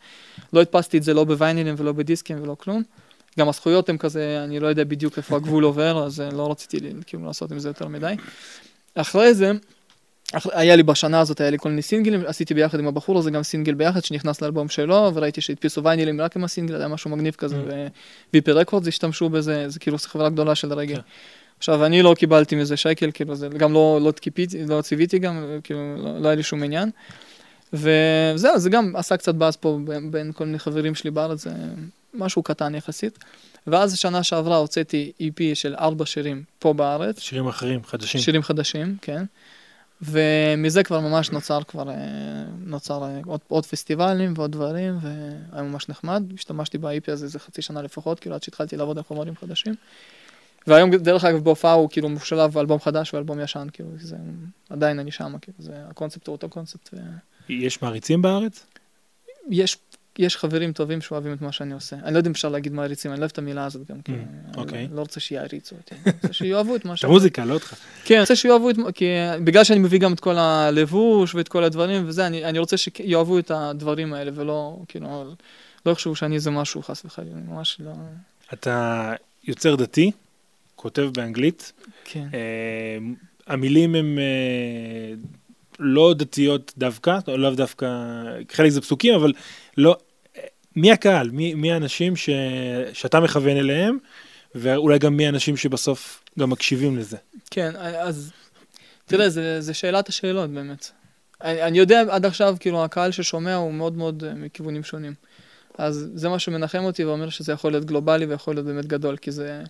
[0.54, 2.84] לא הדפסתי את זה לא בוויינילים ולא בדיסקים ולא כלום.
[3.40, 6.80] גם הזכויות הם כזה, אני לא יודע בדיוק איפה הגבול עובר, אז אה, לא רציתי
[7.06, 8.14] כאילו לעשות עם זה יותר מדי.
[8.96, 9.52] אחרי זה,
[10.34, 10.48] אח...
[10.52, 13.44] היה לי בשנה הזאת, היה לי כל מיני סינגלים, עשיתי ביחד עם הבחור הזה גם
[13.44, 17.56] סינגל ביחד שנכנס לאלבום שלו, וראיתי שהדפיסו ויינילים רק עם הסינגל, היה משהו מגניב כזה,
[17.56, 18.34] Mm.
[18.34, 20.96] ו-VP רקורדס השתמשו בזה, זה כאילו חברה גדולה של רגע.
[20.96, 21.02] כן.
[21.58, 25.60] עכשיו, אני לא קיבלתי מזה שקל, כאילו, זה גם לא, לא, קיפיתי, לא ציוויתי גם,
[25.64, 26.90] כאילו, לא, לא היה לי שום עניין.
[27.74, 31.52] וזהו, זה גם עשה קצת באז פה בין, בין כל מיני חברים שלי בארץ, זה
[32.14, 33.20] משהו קטן יחסית.
[33.68, 38.22] ואז שנה שעברה הוצאתי EP של ארבע שירים פה בארץ, שירים אחרים, חדשים.
[38.22, 39.24] שירים חדשים, כן.
[40.02, 41.96] ומזה כבר ממש נוצר כבר, אה,
[42.60, 46.24] נוצר אה, עוד, עוד פסטיבלים ועוד דברים, והיה ממש נחמד.
[46.34, 49.76] השתמשתי ב-IP הזה איזה חצי שנה לפחות, כאילו עד שהתחלתי לעבוד על חומרים חדשים.
[50.68, 54.16] והיום דרך אגב בהופעה הוא כאילו משולב אלבום חדש ואלבום ישן, כאילו זה
[54.70, 56.90] עדיין אני שמה, כאילו זה הקונספט הוא אותו קונספט.
[56.94, 56.98] ו...
[57.50, 58.66] יש מעריצים בארץ?
[59.50, 59.78] יש,
[60.20, 61.96] יש חברים טובים שאוהבים את מה שאני עושה.
[62.04, 64.18] אני לא יודע אם אפשר להגיד מעריצים, אני לא אוהב את המילה הזאת גם, כאילו,
[64.18, 64.88] אני אוקיי.
[64.88, 67.76] לא, לא רוצה שיעריצו אותי, אני רוצה שיאהבו את מה את שאני המוזיקה, לא אותך.
[68.06, 69.06] כן, אני רוצה שיאהבו את, כי
[69.44, 73.40] בגלל שאני מביא גם את כל הלבוש ואת כל הדברים וזה, אני, אני רוצה שיאהבו
[73.40, 75.34] את הדברים האלה ולא, כאילו,
[75.86, 77.92] לא יחשבו שאני איזה משהו חס וחלילה, אני ממש לא...
[78.54, 80.12] אתה יוצר דתי,
[80.76, 81.74] כותב באנגלית,
[82.06, 82.28] כן.
[82.34, 82.98] אה,
[83.48, 85.14] המילים הן אה,
[85.80, 87.88] לא דתיות דווקא, או לאו דווקא,
[88.52, 89.34] חלק זה פסוקים, אבל
[89.78, 89.98] לא,
[90.76, 91.30] מי הקהל?
[91.30, 92.30] מי, מי האנשים ש,
[92.94, 93.98] שאתה מכוון אליהם,
[94.56, 97.18] ואולי גם מי האנשים שבסוף גם מקשיבים לזה.
[97.52, 98.32] כן, אז
[99.06, 100.92] תראה, זה, זה שאלת השאלות באמת.
[101.42, 105.14] אני, אני יודע עד עכשיו, כאילו, הקהל ששומע הוא מאוד מאוד אה, מכיוונים שונים.
[105.78, 109.32] אז זה מה שמנחם אותי ואומר שזה יכול להיות גלובלי ויכול להיות באמת גדול, כי
[109.32, 109.64] זה,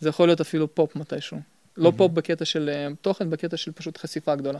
[0.00, 1.38] זה יכול להיות אפילו פופ מתישהו.
[1.76, 1.96] לא מהמם.
[1.96, 4.58] פופ בקטע של אה, תוכן, בקטע של פשוט חשיפה גדולה.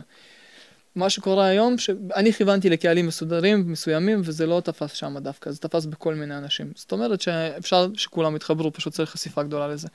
[0.95, 5.85] מה שקורה היום, שאני כיוונתי לקהלים מסודרים, מסוימים, וזה לא תפס שם דווקא, זה תפס
[5.85, 6.71] בכל מיני אנשים.
[6.75, 9.87] זאת אומרת שאפשר שכולם יתחברו, פשוט צריך חשיפה גדולה לזה.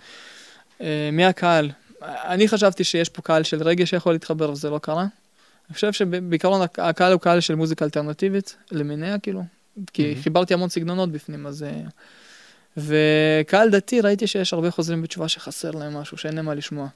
[0.80, 1.70] אה, מי הקהל?
[2.02, 5.06] אני חשבתי שיש פה קהל של רגע שיכול להתחבר וזה לא קרה.
[5.68, 9.42] אני חושב שבעיקרון הק- הקהל הוא קהל של מוזיקה אלטרנטיבית, למיניה כאילו,
[9.92, 10.22] כי מהמם.
[10.22, 11.62] חיברתי המון סגנונות בפנים, אז...
[11.62, 11.80] אה,
[12.76, 16.88] וקהל דתי, ראיתי שיש הרבה חוזרים בתשובה שחסר להם משהו, שאין להם מה לשמוע.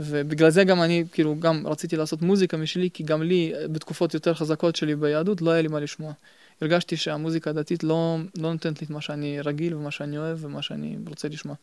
[0.00, 4.34] ובגלל זה גם אני, כאילו, גם רציתי לעשות מוזיקה משלי, כי גם לי, בתקופות יותר
[4.34, 6.12] חזקות שלי ביהדות, לא היה לי מה לשמוע.
[6.60, 10.62] הרגשתי שהמוזיקה הדתית לא, לא נותנת לי את מה שאני רגיל ומה שאני אוהב ומה
[10.62, 11.54] שאני רוצה לשמוע.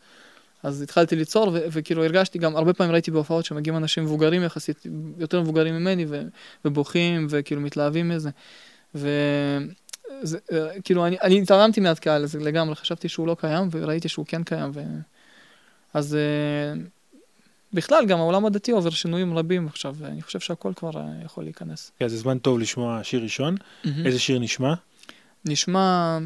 [0.64, 4.86] אז התחלתי ליצור, ו- וכאילו הרגשתי גם, הרבה פעמים ראיתי בהופעות שמגיעים אנשים מבוגרים יחסית,
[5.18, 6.24] יותר מבוגרים ממני, ו-
[6.66, 8.30] ובוכים, וכאילו מתלהבים מזה.
[8.96, 14.72] וכאילו, אני, אני התערמתי מהקהל הזה לגמרי, חשבתי שהוא לא קיים, וראיתי שהוא כן קיים.
[14.74, 14.82] ו...
[15.94, 16.74] אז אה,
[17.74, 21.92] בכלל, גם העולם הדתי עובר שינויים רבים עכשיו, ואני חושב שהכל כבר אה, יכול להיכנס.
[22.00, 23.56] כן, זה זמן טוב לשמוע שיר ראשון.
[24.06, 24.74] איזה שיר נשמע?
[25.46, 26.18] נשמע,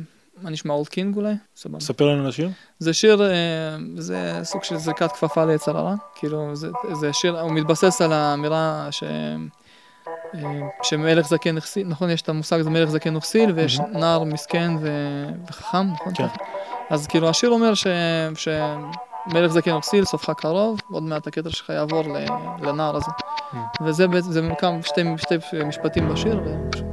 [0.42, 1.34] מה נשמע אולד קינג אולי?
[1.56, 1.80] סבבה.
[1.80, 2.50] ספר לנו על השיר.
[2.80, 5.96] זה שיר, אה, זה סוג של זריקת כפפה ליצר הרע.
[6.16, 9.04] כאילו, זה, זה שיר, הוא מתבסס על האמירה ש...
[10.36, 10.42] אה,
[10.84, 12.10] שמלך זקן הכסיל, נכון?
[12.10, 13.80] יש את המושג הזה מלך זקן וכסיל, ויש.
[13.80, 14.90] נער מסכן ו...
[15.50, 16.14] וחכם, נכון?
[16.16, 16.28] כן.
[16.90, 17.88] אז כאילו השיר אומר ש...
[19.32, 22.04] שמלך זקן וכסיל, סופך קרוב, עוד מעט הכתר שלך יעבור.
[22.62, 23.06] לנער הזה.
[23.06, 23.56] Mm.
[23.86, 26.87] וזה בעצם, זה כמה, שתי, שתי משפטים בשיר, ופשוט...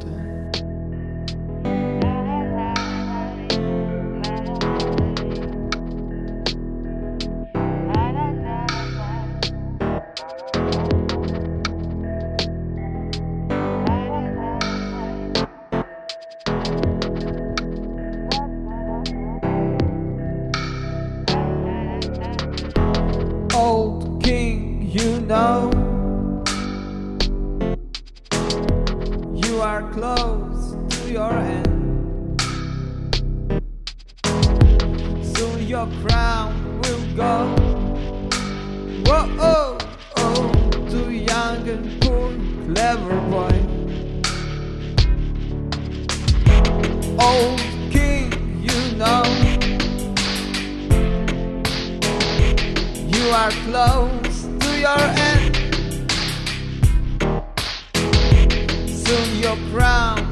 [53.45, 55.55] are close to your end.
[58.89, 60.24] Soon your crown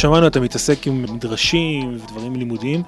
[0.00, 2.82] כמו ששמענו, אתה מתעסק עם מדרשים ודברים לימודיים.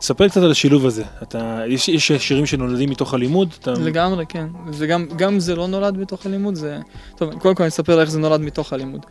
[0.00, 1.04] ספר קצת על השילוב הזה.
[1.22, 3.54] אתה, יש, יש שירים שנולדים מתוך הלימוד.
[3.60, 3.72] אתה...
[3.72, 4.46] לגמרי, כן.
[4.70, 6.78] זה גם, גם זה לא נולד מתוך הלימוד, זה...
[7.16, 9.06] טוב, קודם כל אני אספר איך זה נולד מתוך הלימוד.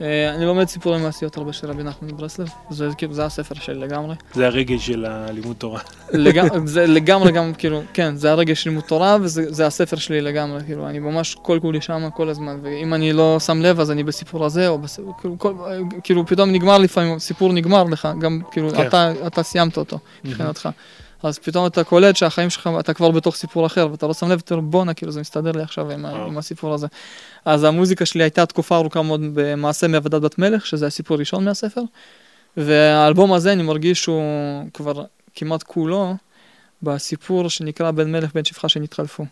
[0.00, 3.74] אה, אני לומד סיפורי מעשיות הרבה של רבי נחמן מברסלב, זה כאילו, זה הספר שלי
[3.74, 4.14] לגמרי.
[4.34, 5.80] זה הרגש של הלימוד תורה.
[6.12, 10.20] לגמרי, זה לגמרי גם, כאילו, כן, זה הרגע של לימוד תורה, וזה זה הספר שלי
[10.20, 13.90] לגמרי, כאילו, אני ממש כל כולי שמה כל הזמן, ואם אני לא שם לב, אז
[13.90, 15.54] אני בסיפור הזה, או בסיפור, כאילו, כל,
[16.02, 18.86] כאילו, פתאום נגמר לפעמים, סיפור נגמר לך, גם, כאילו, כן.
[18.86, 20.68] אתה, אתה סיימת אותו, מבחינתך.
[21.22, 24.40] אז פתאום אתה קולט שהחיים שלך, אתה כבר בתוך סיפור אחר, ואתה לא שם לב,
[24.50, 26.10] אומר, בואנה, כאילו, זה מסתדר לי עכשיו עם, ה-.
[26.10, 26.86] עם הסיפור הזה.
[27.44, 31.82] אז המוזיקה שלי הייתה תקופה ארוכה מאוד במעשה מעבדת בת מלך, שזה הסיפור הראשון מהספר,
[32.56, 34.22] והאלבום הזה, אני מרגיש שהוא
[34.74, 36.14] כבר כמעט כולו
[36.82, 39.24] בסיפור שנקרא בן מלך בן שפחה שנתחלפו.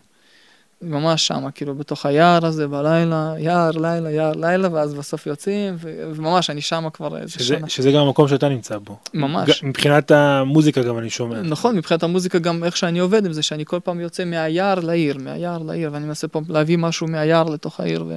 [0.81, 6.11] ממש שמה, כאילו, בתוך היער הזה, בלילה, יער, לילה, יער, לילה, ואז בסוף יוצאים, ו-
[6.15, 7.69] וממש, אני שמה כבר איזה שזה, שנה.
[7.69, 8.97] שזה גם המקום שאתה נמצא בו.
[9.13, 9.63] ממש.
[9.63, 11.41] ג- מבחינת המוזיקה גם אני שומע.
[11.41, 15.17] נכון, מבחינת המוזיקה גם איך שאני עובד עם זה, שאני כל פעם יוצא מהיער לעיר,
[15.19, 18.15] מהיער לעיר, ואני מנסה פה להביא משהו מהיער לתוך העיר, ו,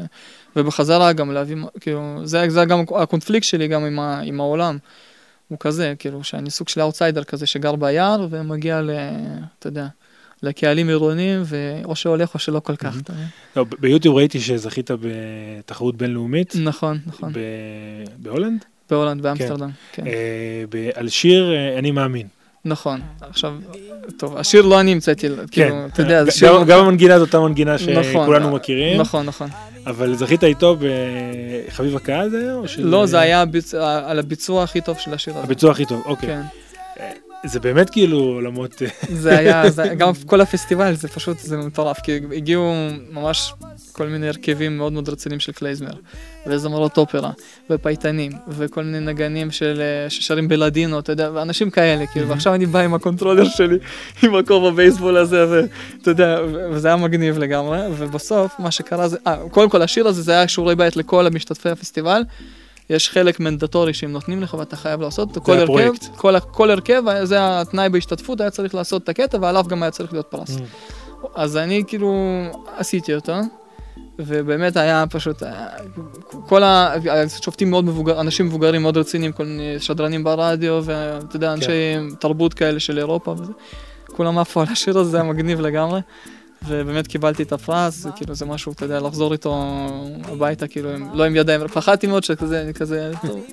[0.56, 4.78] ובחזרה גם להביא, כאילו, זה, זה גם הקונפליקט שלי גם עם, ה, עם העולם.
[5.48, 8.90] הוא כזה, כאילו, שאני סוג של אאוטסיידר כזה שגר ביער ומגיע ל...
[9.58, 9.86] אתה יודע,
[10.42, 12.96] לקהלים עירוניים, ואו שהולך או שלא כל כך.
[13.56, 16.54] לא, ביוטיוב ראיתי שזכית בתחרות בינלאומית.
[16.62, 17.32] נכון, נכון.
[18.16, 18.64] בהולנד?
[18.90, 20.06] בהולנד, באמסטרדם, כן.
[20.06, 22.26] אה, על שיר אה, אני מאמין.
[22.64, 23.54] נכון, עכשיו,
[24.16, 26.36] טוב, השיר לא אני המצאתי, כאילו, אתה יודע, זה כן.
[26.36, 26.62] שיר...
[26.64, 29.48] גם- המנגינה זאת אותה מנגינה נכון, שכולנו מכירים, נכון, נכון.
[29.86, 30.76] אבל זכית איתו
[31.68, 32.56] בחביב הקהל זה היה?
[32.78, 33.44] לא, זה היה
[33.82, 35.44] על הביצוע הכי טוב של השיר הזה.
[35.44, 36.36] הביצוע הכי טוב, אוקיי.
[37.46, 38.82] זה באמת כאילו עולמות...
[38.82, 42.72] אה, זה היה, זה- גם כל הפסטיבל זה פשוט, זה מטורף, כי הגיעו
[43.12, 43.52] ממש
[43.92, 45.90] כל מיני הרכבים מאוד מאוד רציניים של קלייזמר,
[46.46, 47.30] וזמרות אופרה,
[47.70, 52.66] ופייטנים, וכל מיני נגנים של, אה, ששרים בלדינו, אתה יודע, ואנשים כאלה, כאילו, ועכשיו אני
[52.66, 53.78] בא עם הקונטרולר שלי,
[54.22, 56.38] עם הכובע בייסבול הזה, ואתה יודע,
[56.70, 60.48] וזה היה מגניב לגמרי, ובסוף מה שקרה זה, אה, קודם כל השיר הזה זה היה
[60.48, 62.22] שיעורי בית לכל המשתתפי הפסטיבל.
[62.90, 65.92] יש חלק מנדטורי שהם נותנים לך ואתה חייב לעשות אותו, כל הרכב.
[66.16, 70.12] כל, כל הרכב, זה התנאי בהשתתפות, היה צריך לעשות את הקטע ועליו גם היה צריך
[70.12, 70.56] להיות פרס.
[70.56, 70.60] Mm.
[71.34, 72.14] אז אני כאילו
[72.76, 73.32] עשיתי אותו,
[74.18, 75.66] ובאמת היה פשוט, היה-
[76.48, 81.94] כל השופטים מאוד מבוגר, אנשים מבוגרים מאוד רציניים, כל מיני שדרנים ברדיו, ואתה יודע, אנשי
[82.20, 83.52] תרבות כאלה של אירופה וזה.
[84.16, 86.00] כולם עפו על השיר הזה, זה היה מגניב לגמרי.
[86.66, 89.56] ובאמת קיבלתי את הפרס, זה כאילו זה משהו, אתה יודע, לחזור איתו
[90.28, 93.44] הביתה, כאילו, עם- לא עם ידיים, פחדתי מאוד שכזה, אני כזה, טוב.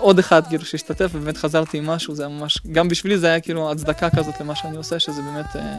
[0.00, 3.40] עוד אחד כאילו שהשתתף, ובאמת חזרתי עם משהו, זה היה ממש, גם בשבילי זה היה
[3.40, 5.76] כאילו הצדקה כזאת למה שאני עושה, שזה באמת אה,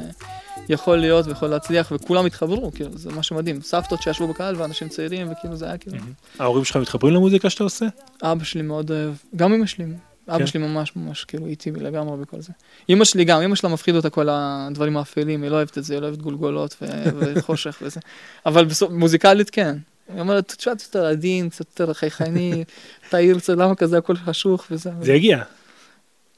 [0.69, 3.61] יכול להיות ויכול להצליח, וכולם התחברו, כאילו, זה משהו מדהים.
[3.61, 5.97] סבתות שישבו בקהל ואנשים צעירים, וכאילו זה היה כאילו,
[6.39, 7.85] ההורים שלך מתחברים למוזיקה שאתה עושה?
[8.23, 9.85] אבא שלי מאוד אוהב, גם אמא שלי,
[10.29, 10.47] אבא כן.
[10.47, 12.53] שלי ממש ממש כאילו איתי לגמרי בכל זה.
[12.89, 15.93] אמא שלי גם, אמא שלה מפחיד אותה כל הדברים האפלים, היא לא אוהבת את זה,
[15.93, 16.75] היא לא אוהבת גולגולות
[17.19, 17.99] וחושך וזה.
[18.45, 19.77] אבל בסוף, מוזיקלית כן.
[20.13, 22.63] היא אומרת, תשמע, קצת יותר עדין, קצת יותר חייכני,
[23.09, 24.91] תעיר קצת, למה כזה הכל חשוך וזה.
[25.01, 25.43] זה יגיע.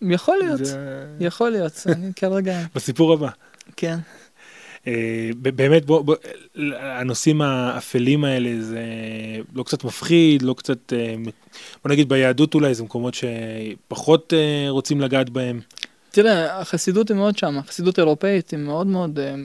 [0.02, 0.62] יכול להיות,
[1.20, 3.30] יכול להיות, אני כרגע, בסיפור הבא.
[3.78, 3.98] כן.
[4.88, 6.16] אה, באמת, בוא, בוא,
[6.80, 8.84] הנושאים האפלים האלה זה
[9.56, 11.16] לא קצת מפחיד, לא קצת, אה,
[11.84, 15.60] בוא נגיד ביהדות אולי זה מקומות שפחות אה, רוצים לגעת בהם.
[16.12, 19.36] תראה, החסידות היא מאוד שם, החסידות האירופאית היא מאוד מאוד אה,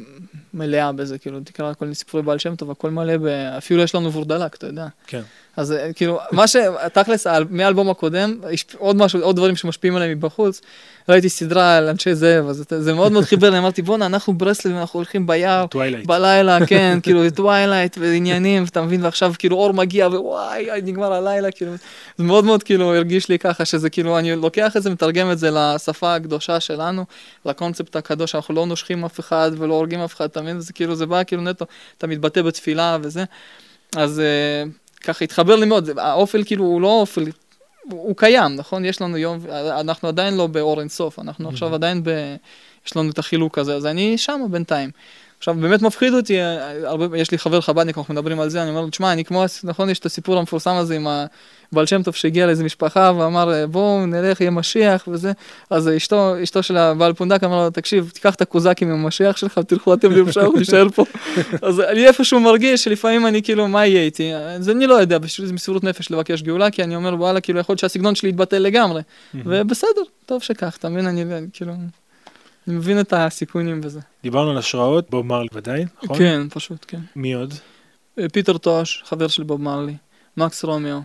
[0.54, 3.26] מלאה בזה, כאילו, תקרא כל מיני סיפורי בעל שם טוב, הכל מלא, ב...
[3.26, 4.86] אפילו יש לנו וורדלק, אתה יודע.
[5.06, 5.22] כן.
[5.56, 6.56] אז אה, כאילו, מה ש...
[6.92, 10.60] תכלס, האל- מהאלבום הקודם, יש עוד משהו, עוד דברים שמשפיעים עליהם מבחוץ.
[11.08, 14.76] ראיתי סדרה על אנשי זאב, אז זה- מאוד מאוד חיבר לי, אמרתי, בואנה, אנחנו ברסלב,
[14.76, 15.66] אנחנו הולכים ביער.
[16.06, 21.72] בלילה, כן, כאילו, Twilight ועניינים, אתה מבין, ועכשיו כאילו אור מגיע, ווואי, נגמר הלילה, כאילו,
[22.18, 25.38] זה מאוד מאוד כאילו הרגיש לי ככה, שזה כאילו, אני לוקח את זה, מתרגם את
[25.38, 27.04] זה לשפה הקדושה שלנו,
[27.46, 30.94] לקונספט הקדוש, אנחנו לא נושכים אף אחד ולא הורגים אף אחד, אתה מבין, זה כאילו,
[30.94, 31.64] זה בא כאילו נטו,
[31.98, 33.24] אתה מתבטא בתפילה וזה,
[33.96, 34.64] אז אה,
[35.04, 37.32] ככה התחבר לי מאוד, האופל כאילו הוא לא אופל, הוא,
[37.90, 38.84] הוא קיים, נכון?
[38.84, 39.38] יש לנו יום,
[39.80, 42.10] אנחנו עדיין לא באור אינסוף, אנחנו עכשיו עדיין ב...
[42.86, 44.90] יש לנו את החילוק הזה, אז אני שם בינתיים.
[45.40, 48.70] עכשיו באמת מפחיד אותי, אה, הרבה, יש לי חבר חב"דניק, אנחנו מדברים על זה, אני
[48.70, 52.14] אומר לו, תשמע, אני כמו, נכון, יש את הסיפור המפורסם הזה עם הבעל שם טוב
[52.14, 55.32] שהגיע לאיזה משפחה ואמר, אה, בואו נלך, יהיה משיח וזה,
[55.70, 59.58] אז אשתו, אשתו של הבעל פונדק אמר לו, תקשיב, תיקח את הקוזקים עם המשיח שלך,
[59.58, 61.04] תלכו אתם לירושלים, נשאר פה.
[61.68, 64.34] אז אני איפשהו מרגיש שלפעמים אני כאילו, מה יהיה איתי?
[64.34, 67.58] אז אני לא יודע, בשביל זה מסירות נפש לבקש גאולה, כי אני אומר, וואלה, כאילו,
[67.58, 69.02] יכול להיות שהסגנון שלי יתבטל לגמרי.
[69.34, 71.72] ובסדר, טוב שכך, אתה מבין, אני כאילו,
[72.68, 74.00] אני מבין את הסיכונים וזה.
[74.22, 76.18] דיברנו על השראות, בוב מרלי ודאי, נכון?
[76.18, 77.00] כן, פשוט, כן.
[77.16, 77.54] מי עוד?
[78.18, 79.94] אה, פיטר טוש, חבר של בוב מרלי,
[80.36, 81.00] מקס רומיו,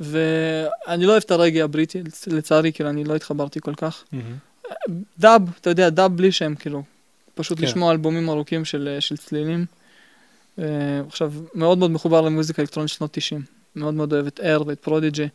[0.00, 4.04] ואני לא אוהב את הרגע הבריטי, לצ- לצערי, כאילו, אני לא התחברתי כל כך.
[5.18, 6.82] דאב, אתה יודע, דאב בלי שם, כאילו,
[7.34, 7.64] פשוט כן.
[7.64, 9.64] לשמוע אלבומים ארוכים של, אה, של צלילים.
[10.58, 10.64] אה,
[11.08, 13.42] עכשיו, מאוד מאוד מחובר למוזיקה אלקטרונית שנות 90.
[13.76, 15.28] מאוד מאוד אוהב את אר ואת פרודיג'י,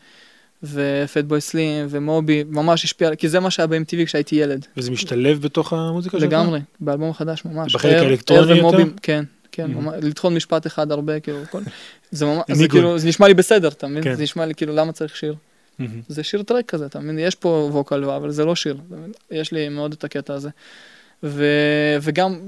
[0.64, 4.66] ופטבוי סלים ומובי, ממש השפיע, כי זה מה שהיה ב-MTV כשהייתי ילד.
[4.78, 6.28] וזה משתלב בתוך המוזיקה שלך?
[6.30, 7.76] לגמרי, באלבום החדש ממש.
[7.76, 8.78] בחלק האלקטרוני יותר?
[9.02, 9.76] כן, כן, Mhm.
[9.76, 11.62] ממש, לטחון משפט אחד הרבה, כאילו, כל...
[12.12, 12.68] זה ממש, זה.
[12.68, 14.04] כאילו, זה נשמע לי בסדר, אתה מבין?
[14.04, 14.16] כן.
[14.16, 15.36] זה נשמע לי כאילו, למה צריך שיר?
[15.80, 16.02] מהמם.
[16.08, 17.20] זה שיר טרק כזה, אתה מבין?
[17.20, 18.78] יש פה vocal, אבל זה לא שיר.
[19.32, 20.50] יש לי מאוד את הקטע הזה.
[21.24, 21.46] ו...
[22.02, 22.40] וגם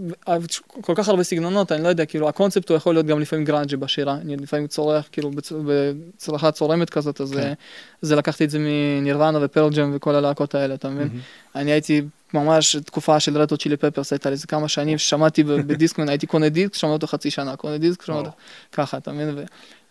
[0.81, 3.77] כל כך הרבה סגנונות, אני לא יודע, כאילו הקונספט הוא יכול להיות גם לפעמים גראנג'י
[3.77, 5.51] בשירה, אני לפעמים צורח כאילו בצ...
[5.65, 7.53] בצרחה צורמת כזאת, אז כן.
[8.01, 11.07] זה לקחתי את זה מנירוונה ופרל ג'ם וכל הלהקות האלה, אתה מבין?
[11.07, 11.19] מהמם.
[11.55, 12.01] אני הייתי
[12.33, 16.09] ממש תקופה של רד הוט צ'ילי פפרס, הייתה לי איזה כמה שנים ששמעתי ב- בדיסקמן,
[16.09, 18.31] הייתי קונה דיסק, שומע אותו חצי שנה, קונה דיסק, שומע אותו
[18.73, 19.45] ככה, אתה מבין?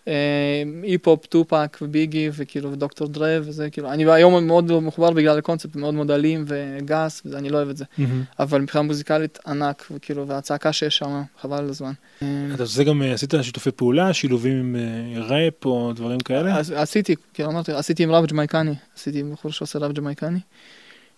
[0.06, 5.10] ו- אה, היפ-הופ, טופאק וביגי וכאילו ודוקטור דרה וזה כאילו אני היום מאוד לא מחובר
[5.10, 8.22] בגלל הקונספט מאוד מאוד אלים וגס ואני לא אוהב את זה מהמם.
[8.38, 11.92] אבל מבחינה מוזיקלית ענק וכאילו והצעקה שיש שם חבל על הזמן.
[12.22, 14.76] אה, אתה עושה גם, אה, עשית שיתופי פעולה, שילובים עם
[15.22, 16.58] ראפ או דברים כאלה?
[16.58, 20.38] עש- עשיתי, כאילו אמרתי, עשיתי עם ראפ ג'מייקני, עשיתי עם בחור שעושה ראפ ג'מייקני.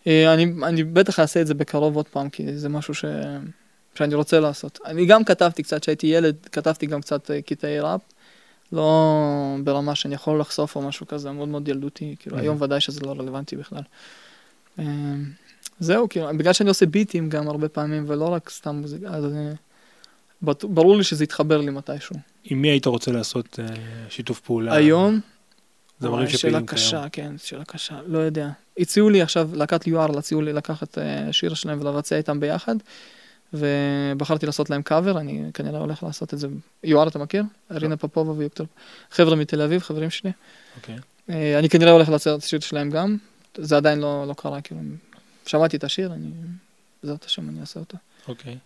[0.06, 3.04] אני, אני בטח אעשה את זה בקרוב עוד פעם, כי זה משהו ש...
[3.94, 4.78] שאני רוצה לעשות.
[4.86, 8.00] אני גם כתבתי קצת, כשהייתי ילד, כתבתי גם קצת קטעי ראפ.
[8.72, 9.16] לא
[9.64, 12.38] ברמה שאני יכול לחשוף או משהו כזה, מאוד מאוד ילדותי, כאילו.
[12.38, 13.82] היום ודאי שזה לא רלוונטי בכלל.
[14.78, 14.84] אה,
[15.80, 19.24] זהו, כאילו, בגלל שאני עושה ביטים גם הרבה פעמים, ולא רק סתם מוזיקה, אז.
[20.42, 22.16] בט- ברור לי שזה יתחבר לי מתישהו.
[22.44, 23.66] עם מי היית רוצה לעשות אה,
[24.08, 24.74] שיתוף פעולה?
[24.74, 25.20] היום,
[26.00, 27.28] זמרים וואי, שפעילים שאלה קשה, כיום.
[27.28, 28.48] כן, שאלה קשה, לא יודע.
[28.78, 32.76] הציעו לי עכשיו, להקת יואר, הציעו לי לקחת אה, שיר שלהם ולבצע איתם ביחד,
[33.52, 36.48] ובחרתי לעשות להם קאבר, אני כנראה הולך לעשות את זה.
[36.84, 37.44] יואר אתה מכיר?
[37.70, 38.66] ארינה פפובה ויוקטור.
[39.10, 40.30] חבר'ה מתל אביב, חברים שלי.
[40.76, 40.96] אוקיי.
[41.30, 43.16] אה, אני כנראה הולך לעשות שיר שלהם גם,
[43.56, 44.80] זה עדיין לא, לא קרה, כאילו,
[45.46, 46.30] שמעתי את השיר, אני,
[47.02, 47.98] בעזרת השם אני אעשה אותו.
[48.28, 48.56] אוקיי.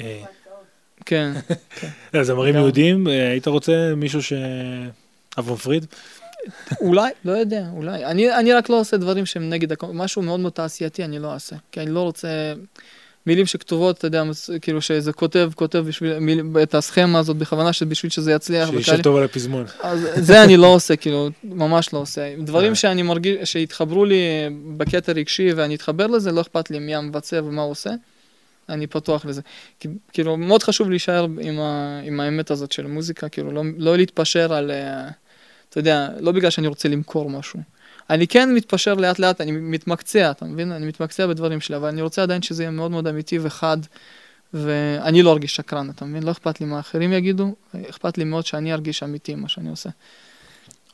[0.00, 0.22] אה,
[1.06, 1.32] כן,
[2.14, 2.54] אה, זמרים.
[2.54, 4.32] יהודים, היית רוצה מישהו ש...
[5.38, 5.86] אברהם פריד?
[6.80, 8.04] אולי, לא יודע, אולי.
[8.04, 11.56] אני, אני רק לא עושה דברים שהם נגד, משהו מאוד מאוד תעשייתי אני לא אעשה,
[11.72, 12.28] כי אני לא רוצה
[13.26, 14.22] מילים שכתובות, אתה יודע,
[14.62, 18.70] כאילו שזה כותב, כותב בשביל, מיל, את הסכמה הזאת בכוונה שבשביל שזה יצליח.
[18.70, 19.02] שישב.
[19.02, 19.64] טוב על הפזמון.
[19.82, 22.34] אז זה אני לא עושה, כאילו, ממש לא עושה.
[22.38, 22.74] דברים אה.
[22.74, 24.18] שאני מרגיש, שהתחברו לי
[24.76, 27.90] בקטע רגשי ואני אתחבר לזה, לא אכפת לי מי המבצע ומה הוא עושה.
[28.68, 29.40] אני פתוח לזה.
[29.80, 33.96] כי- כאילו, מאוד חשוב להישאר עם, ה, עם האמת הזאת של מוזיקה, כאילו, לא, לא
[33.96, 35.08] להתפשר על, אה,
[35.68, 37.60] אתה יודע, לא בגלל שאני רוצה למכור משהו.
[38.10, 40.72] אני כן מתפשר לאט לאט, אני מתמקצע, אתה מבין?
[40.72, 43.76] אני מתמקצע בדברים שלי, אבל אני רוצה עדיין שזה יהיה מאוד מאוד אמיתי וחד,
[44.54, 46.22] ואני לא ארגיש שקרן, אתה מבין?
[46.22, 47.54] לא אכפת לי מה אחרים יגידו,
[47.90, 49.90] אכפת לי מאוד שאני ארגיש אמיתי עם מה שאני עושה.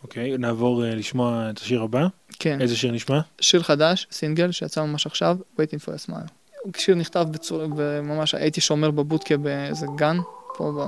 [0.03, 2.07] אוקיי, נעבור אה, לשמוע את השיר הבא.
[2.39, 2.61] כן.
[2.61, 3.21] איזה שיר נשמע?
[3.41, 6.31] שיר חדש, סינגל, שיצא ממש עכשיו, Waiting for a Smile.
[6.77, 7.67] שיר נכתב בצורה,
[8.03, 10.17] ממש הייתי שומר בבודקה באיזה גן,
[10.57, 10.81] פה ב...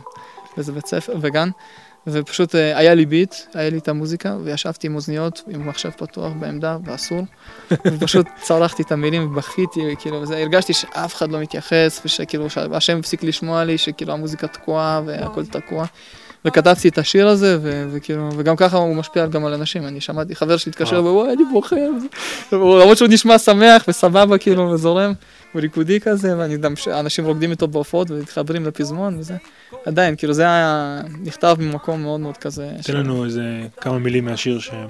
[0.56, 1.48] באיזה בית ספר, בגן,
[2.06, 6.32] ופשוט אה, היה לי ביט, היה לי את המוזיקה, וישבתי עם אוזניות, עם מחשב פתוח
[6.40, 7.22] בעמדה, ואסור,
[7.92, 13.22] ופשוט צרחתי את המילים ובכיתי, כאילו, וזה, הרגשתי שאף אחד לא מתייחס, ושכאילו, שהשם הפסיק
[13.22, 15.86] לשמוע לי, שכאילו המוזיקה תקועה והכל תקוע.
[16.46, 20.34] וכתבתי את השיר הזה, ו- וכאילו, וגם ככה הוא משפיע גם על אנשים, אני שמעתי
[20.36, 21.00] חבר שהתקשר.
[21.04, 21.76] ווואי, אני בוכה,
[22.52, 25.12] למרות שהוא נשמע שמח וסבבה, כאילו, וזורם,
[25.52, 29.34] הוא ריקודי כזה, ואני גם, אנשים רוקדים איתו בהופעות ומתחברים לפזמון וזה,
[29.86, 33.42] עדיין, כאילו, זה היה נכתב ממקום מאוד מאוד כזה, תן לנו איזה
[33.80, 34.88] כמה מילים מהשיר שהם...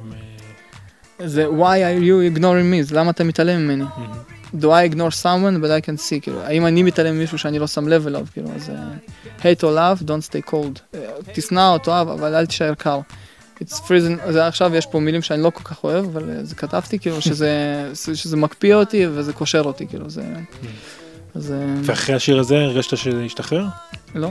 [1.20, 3.84] אה, זה why are you ignoring me, למה אתה מתעלם ממני.
[3.96, 4.36] מהמם.
[4.54, 7.66] Do I ignore someone but I can see, כאילו, האם אני מתעלם ממישהו שאני לא
[7.66, 10.94] שם לב אליו, כאילו, אז uh, hate or love, don't stay cold.
[10.94, 10.96] Uh,
[11.35, 13.00] תשנא או תאהב, אבל אל תישאר קר.
[13.61, 16.54] It's freezing, זה עכשיו יש פה מילים שאני לא כל כך אוהב, אבל uh, זה
[16.54, 17.50] כתבתי, כאילו, שזה,
[18.14, 20.22] שזה מקפיא אותי וזה קושר אותי, כאילו, זה...
[21.35, 21.54] אז...
[21.82, 23.64] ואחרי השיר הזה הרגשת שזה השתחרר?
[24.14, 24.30] לא.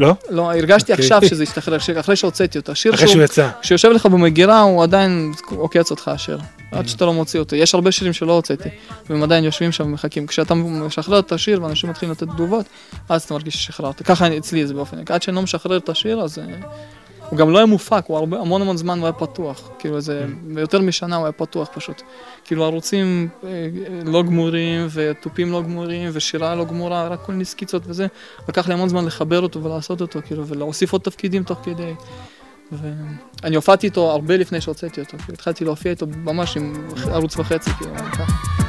[0.00, 0.14] לא?
[0.30, 1.04] לא, הרגשתי אוקיי.
[1.04, 2.72] עכשיו שזה השתחרר, אחרי שהוצאתי אותו.
[2.72, 3.48] אחרי שהוא, יצא.
[3.62, 6.38] כשיושב לך במגירה הוא עדיין עוקץ אותך השיר.
[6.74, 7.56] עד שאתה לא מוציא אותו.
[7.56, 8.68] יש הרבה שירים שלא הוצאתי,
[9.10, 10.26] והם עדיין יושבים שם ומחכים.
[10.26, 12.66] כשאתה משחרר את השיר ואנשים מתחילים לתת תגובות,
[13.08, 14.02] אז אתה מרגיש ששחררת.
[14.02, 16.44] ככה אצלי זה באופן, עד שאני לא משחרר את השיר, אז אה,
[17.30, 19.70] הוא גם לא היה מופק, הוא הרבה, המון המון זמן הוא היה פתוח.
[19.78, 20.60] כאילו איזה, Mm.
[20.60, 22.02] יותר משנה הוא היה פתוח פשוט.
[22.44, 23.66] כאילו ערוצים אה, אה,
[24.04, 28.06] לא גמורים, ותופים לא גמורים, ושירה לא גמורה, רק כל מיני סקיצות וזה.
[28.48, 31.94] לקח לי המון זמן לחבר אותו ולעשות אותו, כאילו, ולהוסיף עוד תפקידים תוך כדי.
[33.42, 37.94] ואני הופעתי איתו הרבה לפני שהוצאתי אותו, התחלתי להופיע איתו ממש עם ערוץ וחצי, כאילו,
[37.96, 38.63] ככה.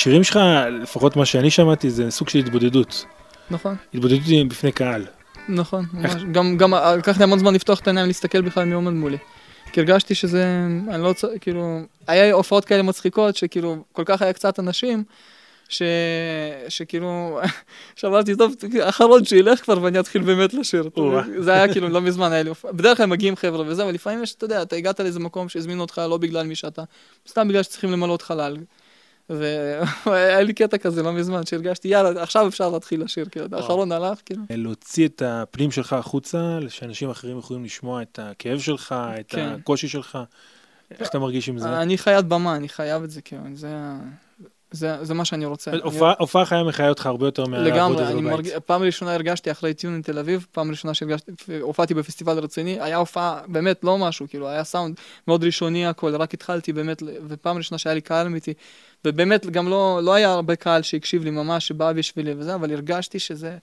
[0.00, 0.40] שירים שלך,
[0.82, 3.04] לפחות מה שאני שמעתי, זה סוג של התבודדות.
[3.50, 5.06] נכון, התבודדות בפני קהל.
[5.48, 6.22] נכון, ממש.
[6.32, 9.16] גם, גם אה, לקח לי המון זמן לפתוח את העיניים, להסתכל בכלל מי עומד מולי.
[9.72, 14.32] כי הרגשתי שזה, אני לא צריך, כאילו, היה הופעות כאלה מצחיקות, שכאילו, כל כך היה
[14.32, 15.04] קצת אנשים,
[15.68, 15.82] ש...
[16.68, 17.40] שכאילו,
[17.96, 20.90] שאמרתי, טוב, האחרון שילך כבר ואני אתחיל באמת לשיר.
[21.38, 22.72] זה היה כאילו, לא מזמן היה לי הופעה.
[22.72, 25.80] בדרך כלל מגיעים חבר'ה וזה, אבל לפעמים יש, אתה יודע, אתה הגעת לאיזה מקום שהזמינו
[25.82, 26.82] אותך לא בגלל מי שאתה,
[27.28, 28.56] סתם בגלל שצריכים למלא חלל.
[30.06, 34.18] והיה לי קטע כזה לא מזמן, שהרגשתי, יאללה, עכשיו אפשר להתחיל לשיר, כאילו, האחרון הלך,
[34.26, 34.42] כאילו.
[34.50, 39.48] להוציא את הפנים שלך החוצה, שאנשים אחרים יכולים לשמוע את הכאב שלך, את כן.
[39.60, 40.18] הקושי שלך.
[41.00, 41.82] איך אתה מרגיש עם זה?
[41.82, 43.98] אני חיית במה, אני חייב את זה, כאילו, זה ה-
[44.72, 45.70] זה זה מה שאני רוצה.
[45.70, 48.24] אני- הופעה- הופעה חיה מחיה אותך הרבה יותר מהעבודה לגמרי, אני בבית.
[48.32, 52.96] מרגיש, פעם ראשונה הרגשתי אחרי טיונין תל אביב, פעם ראשונה שהרגשתי, הופעתי בפסטיבל רציני, היה
[52.96, 54.94] הופעה באמת לא משהו, כאילו היה סאונד
[55.28, 58.54] מאוד ראשוני הכל, רק התחלתי באמת, ופעם ראשונה שהיה לי קהל אמיתי,
[59.04, 63.18] ובאמת גם לא, לא היה הרבה קהל שהקשיב לי ממש, שבא בשבילי וזה, אבל הרגשתי
[63.18, 63.58] שזה,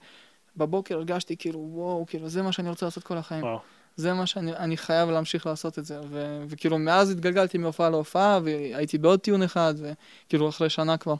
[0.56, 3.42] בבוקר הרגשתי כאילו וואו, כאילו זה מה שאני רוצה לעשות כל החיים.
[3.42, 3.58] וואו.
[3.98, 8.40] זה מה שאני אני חייב להמשיך לעשות את זה, ו, וכאילו מאז התגלגלתי מהופעה להופעה,
[8.44, 11.14] והייתי בעוד טיעון אחד, וכאילו אחרי שנה כבר.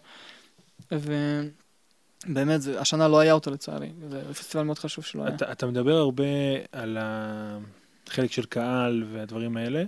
[0.93, 5.35] ובאמת, זה, השנה לא היה אותו לצערי, זה פסטיבל מאוד חשוב שלא היה.
[5.35, 6.25] אתה, אתה מדבר הרבה
[6.73, 9.85] על החלק של קהל והדברים האלה.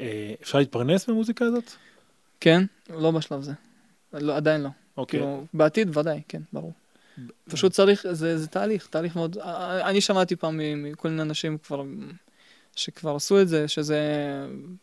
[0.00, 1.72] אה, אפשר להתפרנס מהמוזיקה הזאת?
[2.44, 3.52] כן, לא בשלב זה.
[4.12, 4.68] לא, עדיין לא.
[4.96, 5.20] אוקיי.
[5.20, 6.72] כאילו, בעתיד ודאי, כן, ברור.
[7.50, 9.38] פשוט צריך, זה, זה תהליך, תהליך מאוד,
[9.84, 11.82] אני שמעתי פעם מכל מיני אנשים כבר,
[12.76, 13.98] שכבר עשו את זה, שזה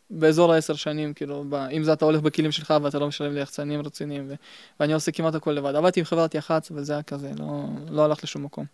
[0.09, 3.81] באזור העשר שנים, כאילו, ב, אם זה אתה הולך בכלים שלך ואתה לא משלם ליחצנים
[3.81, 4.33] רציניים, ו,
[4.79, 5.75] ואני עושה כמעט הכל לבד.
[5.75, 8.65] עבדתי עם חברת יח"צ, אבל זה היה כזה, לא, לא הלך לשום מקום.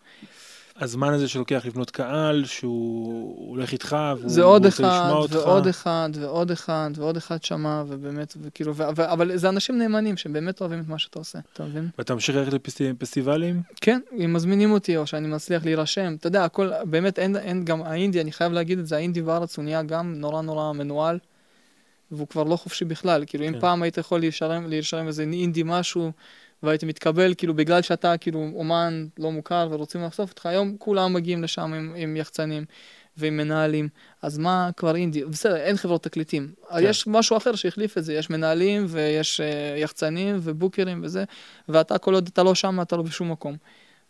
[0.80, 5.36] הזמן הזה שלוקח לבנות קהל, שהוא הולך איתך, והוא זה עוד רוצה לשמוע אחד, אותך.
[5.36, 10.18] ועוד אחד, ועוד אחד, ועוד אחד שמע, ובאמת, וכאילו, ו, ו, אבל זה אנשים נאמנים
[10.18, 11.90] שבאמת אוהבים את מה שאתה עושה, אתה מבין?
[11.98, 13.62] ואתה ממשיך ללכת לפסטיבלים?
[13.82, 17.82] כן, אם מזמינים אותי, או שאני מצליח להירשם, אתה יודע, הכל, באמת, אין, אין גם,
[17.82, 21.20] האינדי, אני חייב להגיד את זה, האינדי בארץ הוא נהיה גם נורא נורא מנוהל,
[22.12, 23.60] והוא כבר לא חופשי בכלל, כאילו, אם כן.
[23.60, 24.24] פעם היית יכול
[24.68, 26.12] להירשם איזה אינדי משהו,
[26.64, 31.44] והיית מתקבל, כאילו, בגלל שאתה, כאילו, אומן לא מוכר ורוצים לחשוף אותך, היום כולם מגיעים
[31.44, 32.66] לשם עם, עם יחצנים.
[33.18, 33.90] ועם מנהלים,
[34.22, 35.26] אז מה כבר אינדי?
[35.26, 36.52] בסדר, אין חברות תקליטים.
[36.70, 36.76] כן.
[36.82, 41.24] יש משהו אחר שהחליף את זה, יש מנהלים ויש uh, יחצנים ובוקרים וזה,
[41.70, 43.58] ואתה כל עוד אתה לא שם, אתה לא בשום מקום.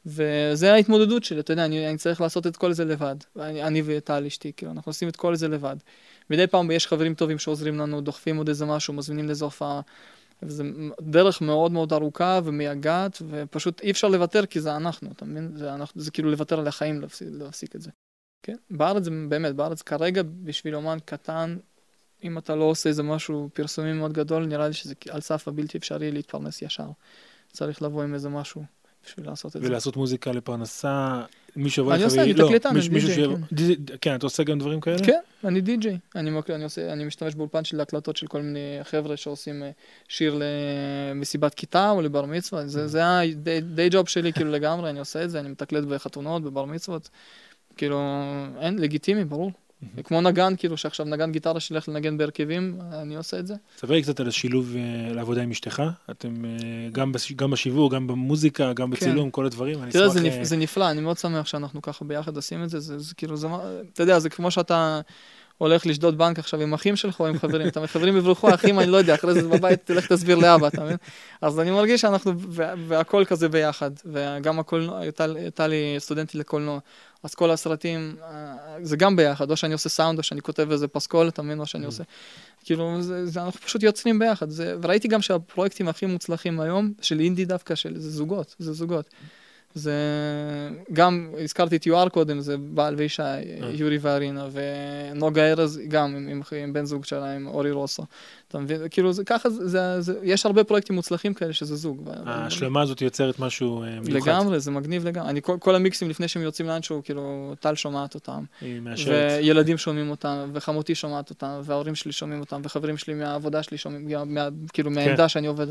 [0.06, 3.16] וזה ההתמודדות שלי, אתה יודע, אני, אני צריך לעשות את כל זה לבד.
[3.40, 5.76] אני, אני וטל אשתי, כאילו, אנחנו עושים את כל זה לבד.
[6.30, 9.82] מדי פעם יש חברים טובים שעוזרים לנו, דוחפים עוד איזה משהו, מזמינים לאיזו הופעה.
[10.44, 10.64] וזה
[11.02, 15.52] דרך מאוד מאוד ארוכה ומייגעת, ופשוט אי אפשר לוותר כי זה אנחנו, אתה מבין?
[15.56, 17.92] זה, אנחנו, זה כאילו לוותר על החיים להפסיק, להפסיק את זה.
[18.44, 21.58] כן, בארץ זה באמת, בארץ כרגע בשביל אומן קטן,
[22.24, 25.78] אם אתה לא עושה איזה משהו פרסומי מאוד גדול, נראה לי שזה על סף הבלתי
[25.78, 26.90] אפשרי להתפרנס ישר.
[27.52, 28.64] צריך לבוא עם איזה משהו
[29.06, 29.68] בשביל לעשות את זה.
[29.68, 31.24] ולעשות מוזיקה לפרנסה,
[31.56, 33.98] מי שעובד אני לך עושה, אני ויגיד- לא, תקליטן, מישהו- אני מישהו די-ג'יי, שיבוא- די-
[34.02, 34.98] כן, אתה עושה גם דברים כאלה?
[35.06, 35.98] כן, אני די-ג'יי.
[36.16, 36.30] אני,
[36.64, 39.70] עושה, משתמש באולפן של הקלטות של כל מיני חבר'ה שעושים אה,
[40.08, 40.40] שיר
[41.14, 42.68] למסיבת כיתה או לבר מצווה.
[42.68, 43.02] זה, זה
[43.58, 47.10] הדי ג'וב שלי כאילו לגמרי, אני עושה את זה, אני מתקלט בחתונות, בבר מצוות.
[47.78, 48.02] כאילו,
[48.60, 49.52] אין, לגיטימי, ברור.
[50.04, 53.54] כמו נגן, כאילו, שעכשיו נגן גיטרה שילך לנגן בהרכבים, אני עושה את זה.
[53.78, 55.84] ספר לי קצת על השילוב אה, לעבודה עם אשתך.
[56.12, 56.50] אתם אה,
[56.92, 59.80] גם בש- גם בשיווק, גם במוזיקה, גם בצילום, כל הדברים.
[59.80, 59.90] כן.
[59.90, 62.70] תראה, אשמח, זה, אה, נפ, זה נפלא, אני מאוד שמח שאנחנו ככה ביחד עושים את
[62.70, 63.48] זה, זה, זה כאילו, זה,
[63.94, 65.02] אתה יודע, זה כמו שאתה
[65.58, 68.88] הולך לשדוד בנק עכשיו עם אחים שלך או עם חברים, אתה חברים יברחו, אחים, אני
[68.92, 70.98] לא יודע, אחרי זה בבית תלך תסביר לאבא, אתה מבין?
[71.42, 76.80] אז אני מרגיש שאנחנו, וה- והכל כזה ביחד, וגם הקולנוע, הייתה לי סטודנטית לקולנוע,
[77.24, 80.88] אז כל הסרטים, אה, זה גם ביחד, או שאני עושה סאונד, או שאני כותב איזה
[80.88, 82.04] פסקול, אתה מבין מה שאני עושה.
[82.64, 87.20] כאילו, זה, זה, אנחנו פשוט יוצרים ביחד, זה, וראיתי גם שהפרויקטים הכי מוצלחים היום, של
[87.20, 89.10] אינדי דווקא, של, זה זוגות, זה זוגות.
[89.74, 89.94] זה
[90.94, 93.36] גם, הזכרתי את יואר קודם, זה בעל ואישה,
[93.74, 98.04] יורי וארינה, ונוגה ארז גם עם, עם, עם בן זוג שלה, עם אורי רוסו.
[98.48, 98.82] אתה מבין?
[98.90, 102.10] כאילו, זה ככה, זה, זה, זה, יש הרבה פרויקטים מוצלחים כאלה שזה זוג.
[102.26, 104.30] ההשלמה הזאת יוצרת משהו אה, מיוחד.
[104.30, 105.30] לגמרי, זה מגניב לגמרי.
[105.30, 108.44] אני, כל, כל המיקסים לפני שהם יוצאים לאנשהו, כאילו, טל שומעת אותם.
[108.62, 109.40] היא מאשרת.
[109.42, 114.10] וילדים שומעים אותם, וחמותי שומעת אותם, וההורים שלי שומעים אותם, וחברים שלי מהעבודה שלי שומעים,
[114.10, 115.68] גם מה, כאילו מהעמדה שאני עובד.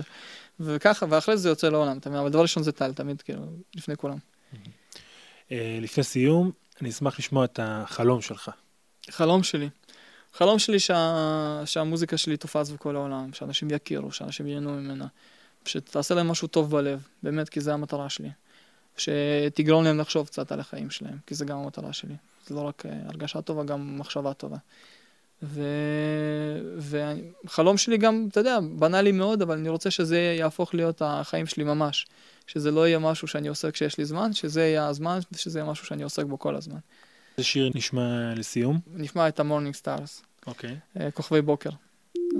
[0.60, 2.20] וככה, ואחרי זה זה יוצא לעולם, אתה מבין?
[2.20, 3.42] אבל דבר ראשון זה טל, תמיד, כאילו,
[3.74, 4.16] לפני כולם.
[5.52, 6.50] אה, לפני סיום,
[6.80, 8.50] אני אשמח לשמוע את החלום שלך.
[9.10, 9.68] חלום שלי.
[10.36, 11.62] חלום שלי שה...
[11.64, 15.06] שהמוזיקה שלי תופץ בכל העולם, שאנשים יכירו, שאנשים ייהנו ממנה,
[15.64, 18.30] שתעשה להם משהו טוב בלב, באמת, כי זה המטרה שלי.
[18.96, 22.14] שתגרום להם לחשוב קצת על החיים שלהם, כי זה גם המטרה שלי.
[22.46, 24.56] זה לא רק אה, הרגשה טובה, גם מחשבה טובה.
[25.42, 25.62] ו...
[27.76, 32.06] שלי גם, אתה יודע, בנאלי מאוד, אבל אני רוצה שזה יהפוך להיות החיים שלי ממש.
[32.46, 35.86] שזה לא יהיה משהו שאני עושה כשיש לי זמן, שזה יהיה הזמן, ושזה יהיה משהו
[35.86, 36.78] שאני עוסק בו כל הזמן.
[37.38, 38.78] איזה שיר נשמע לסיום?
[38.94, 40.76] נשמע את ה morning stars, אוקיי.
[41.14, 41.70] כוכבי בוקר.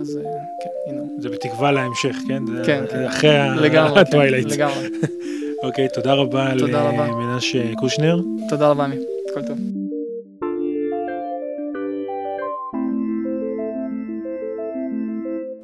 [0.00, 0.22] אז אה,
[0.62, 1.02] כן, הנה.
[1.18, 2.42] זה בתקווה להמשך, כן?
[2.66, 3.04] כן, כן.
[3.04, 4.46] אחרי כן, ה Twilight.
[4.46, 4.88] לגמרי.
[5.64, 7.06] אוקיי, תודה רבה תודה רבה.
[7.06, 8.20] למנשה קושנר.
[8.48, 8.96] תודה רבה, עמי.
[9.30, 9.58] הכל טוב.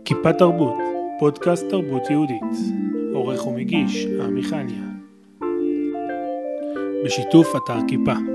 [0.05, 0.75] כיפה תרבות,
[1.19, 2.43] פודקאסט תרבות יהודית.
[3.15, 4.83] עורך ומגיש, עמי חניה.
[7.05, 8.32] בשיתוף אתר כיפה.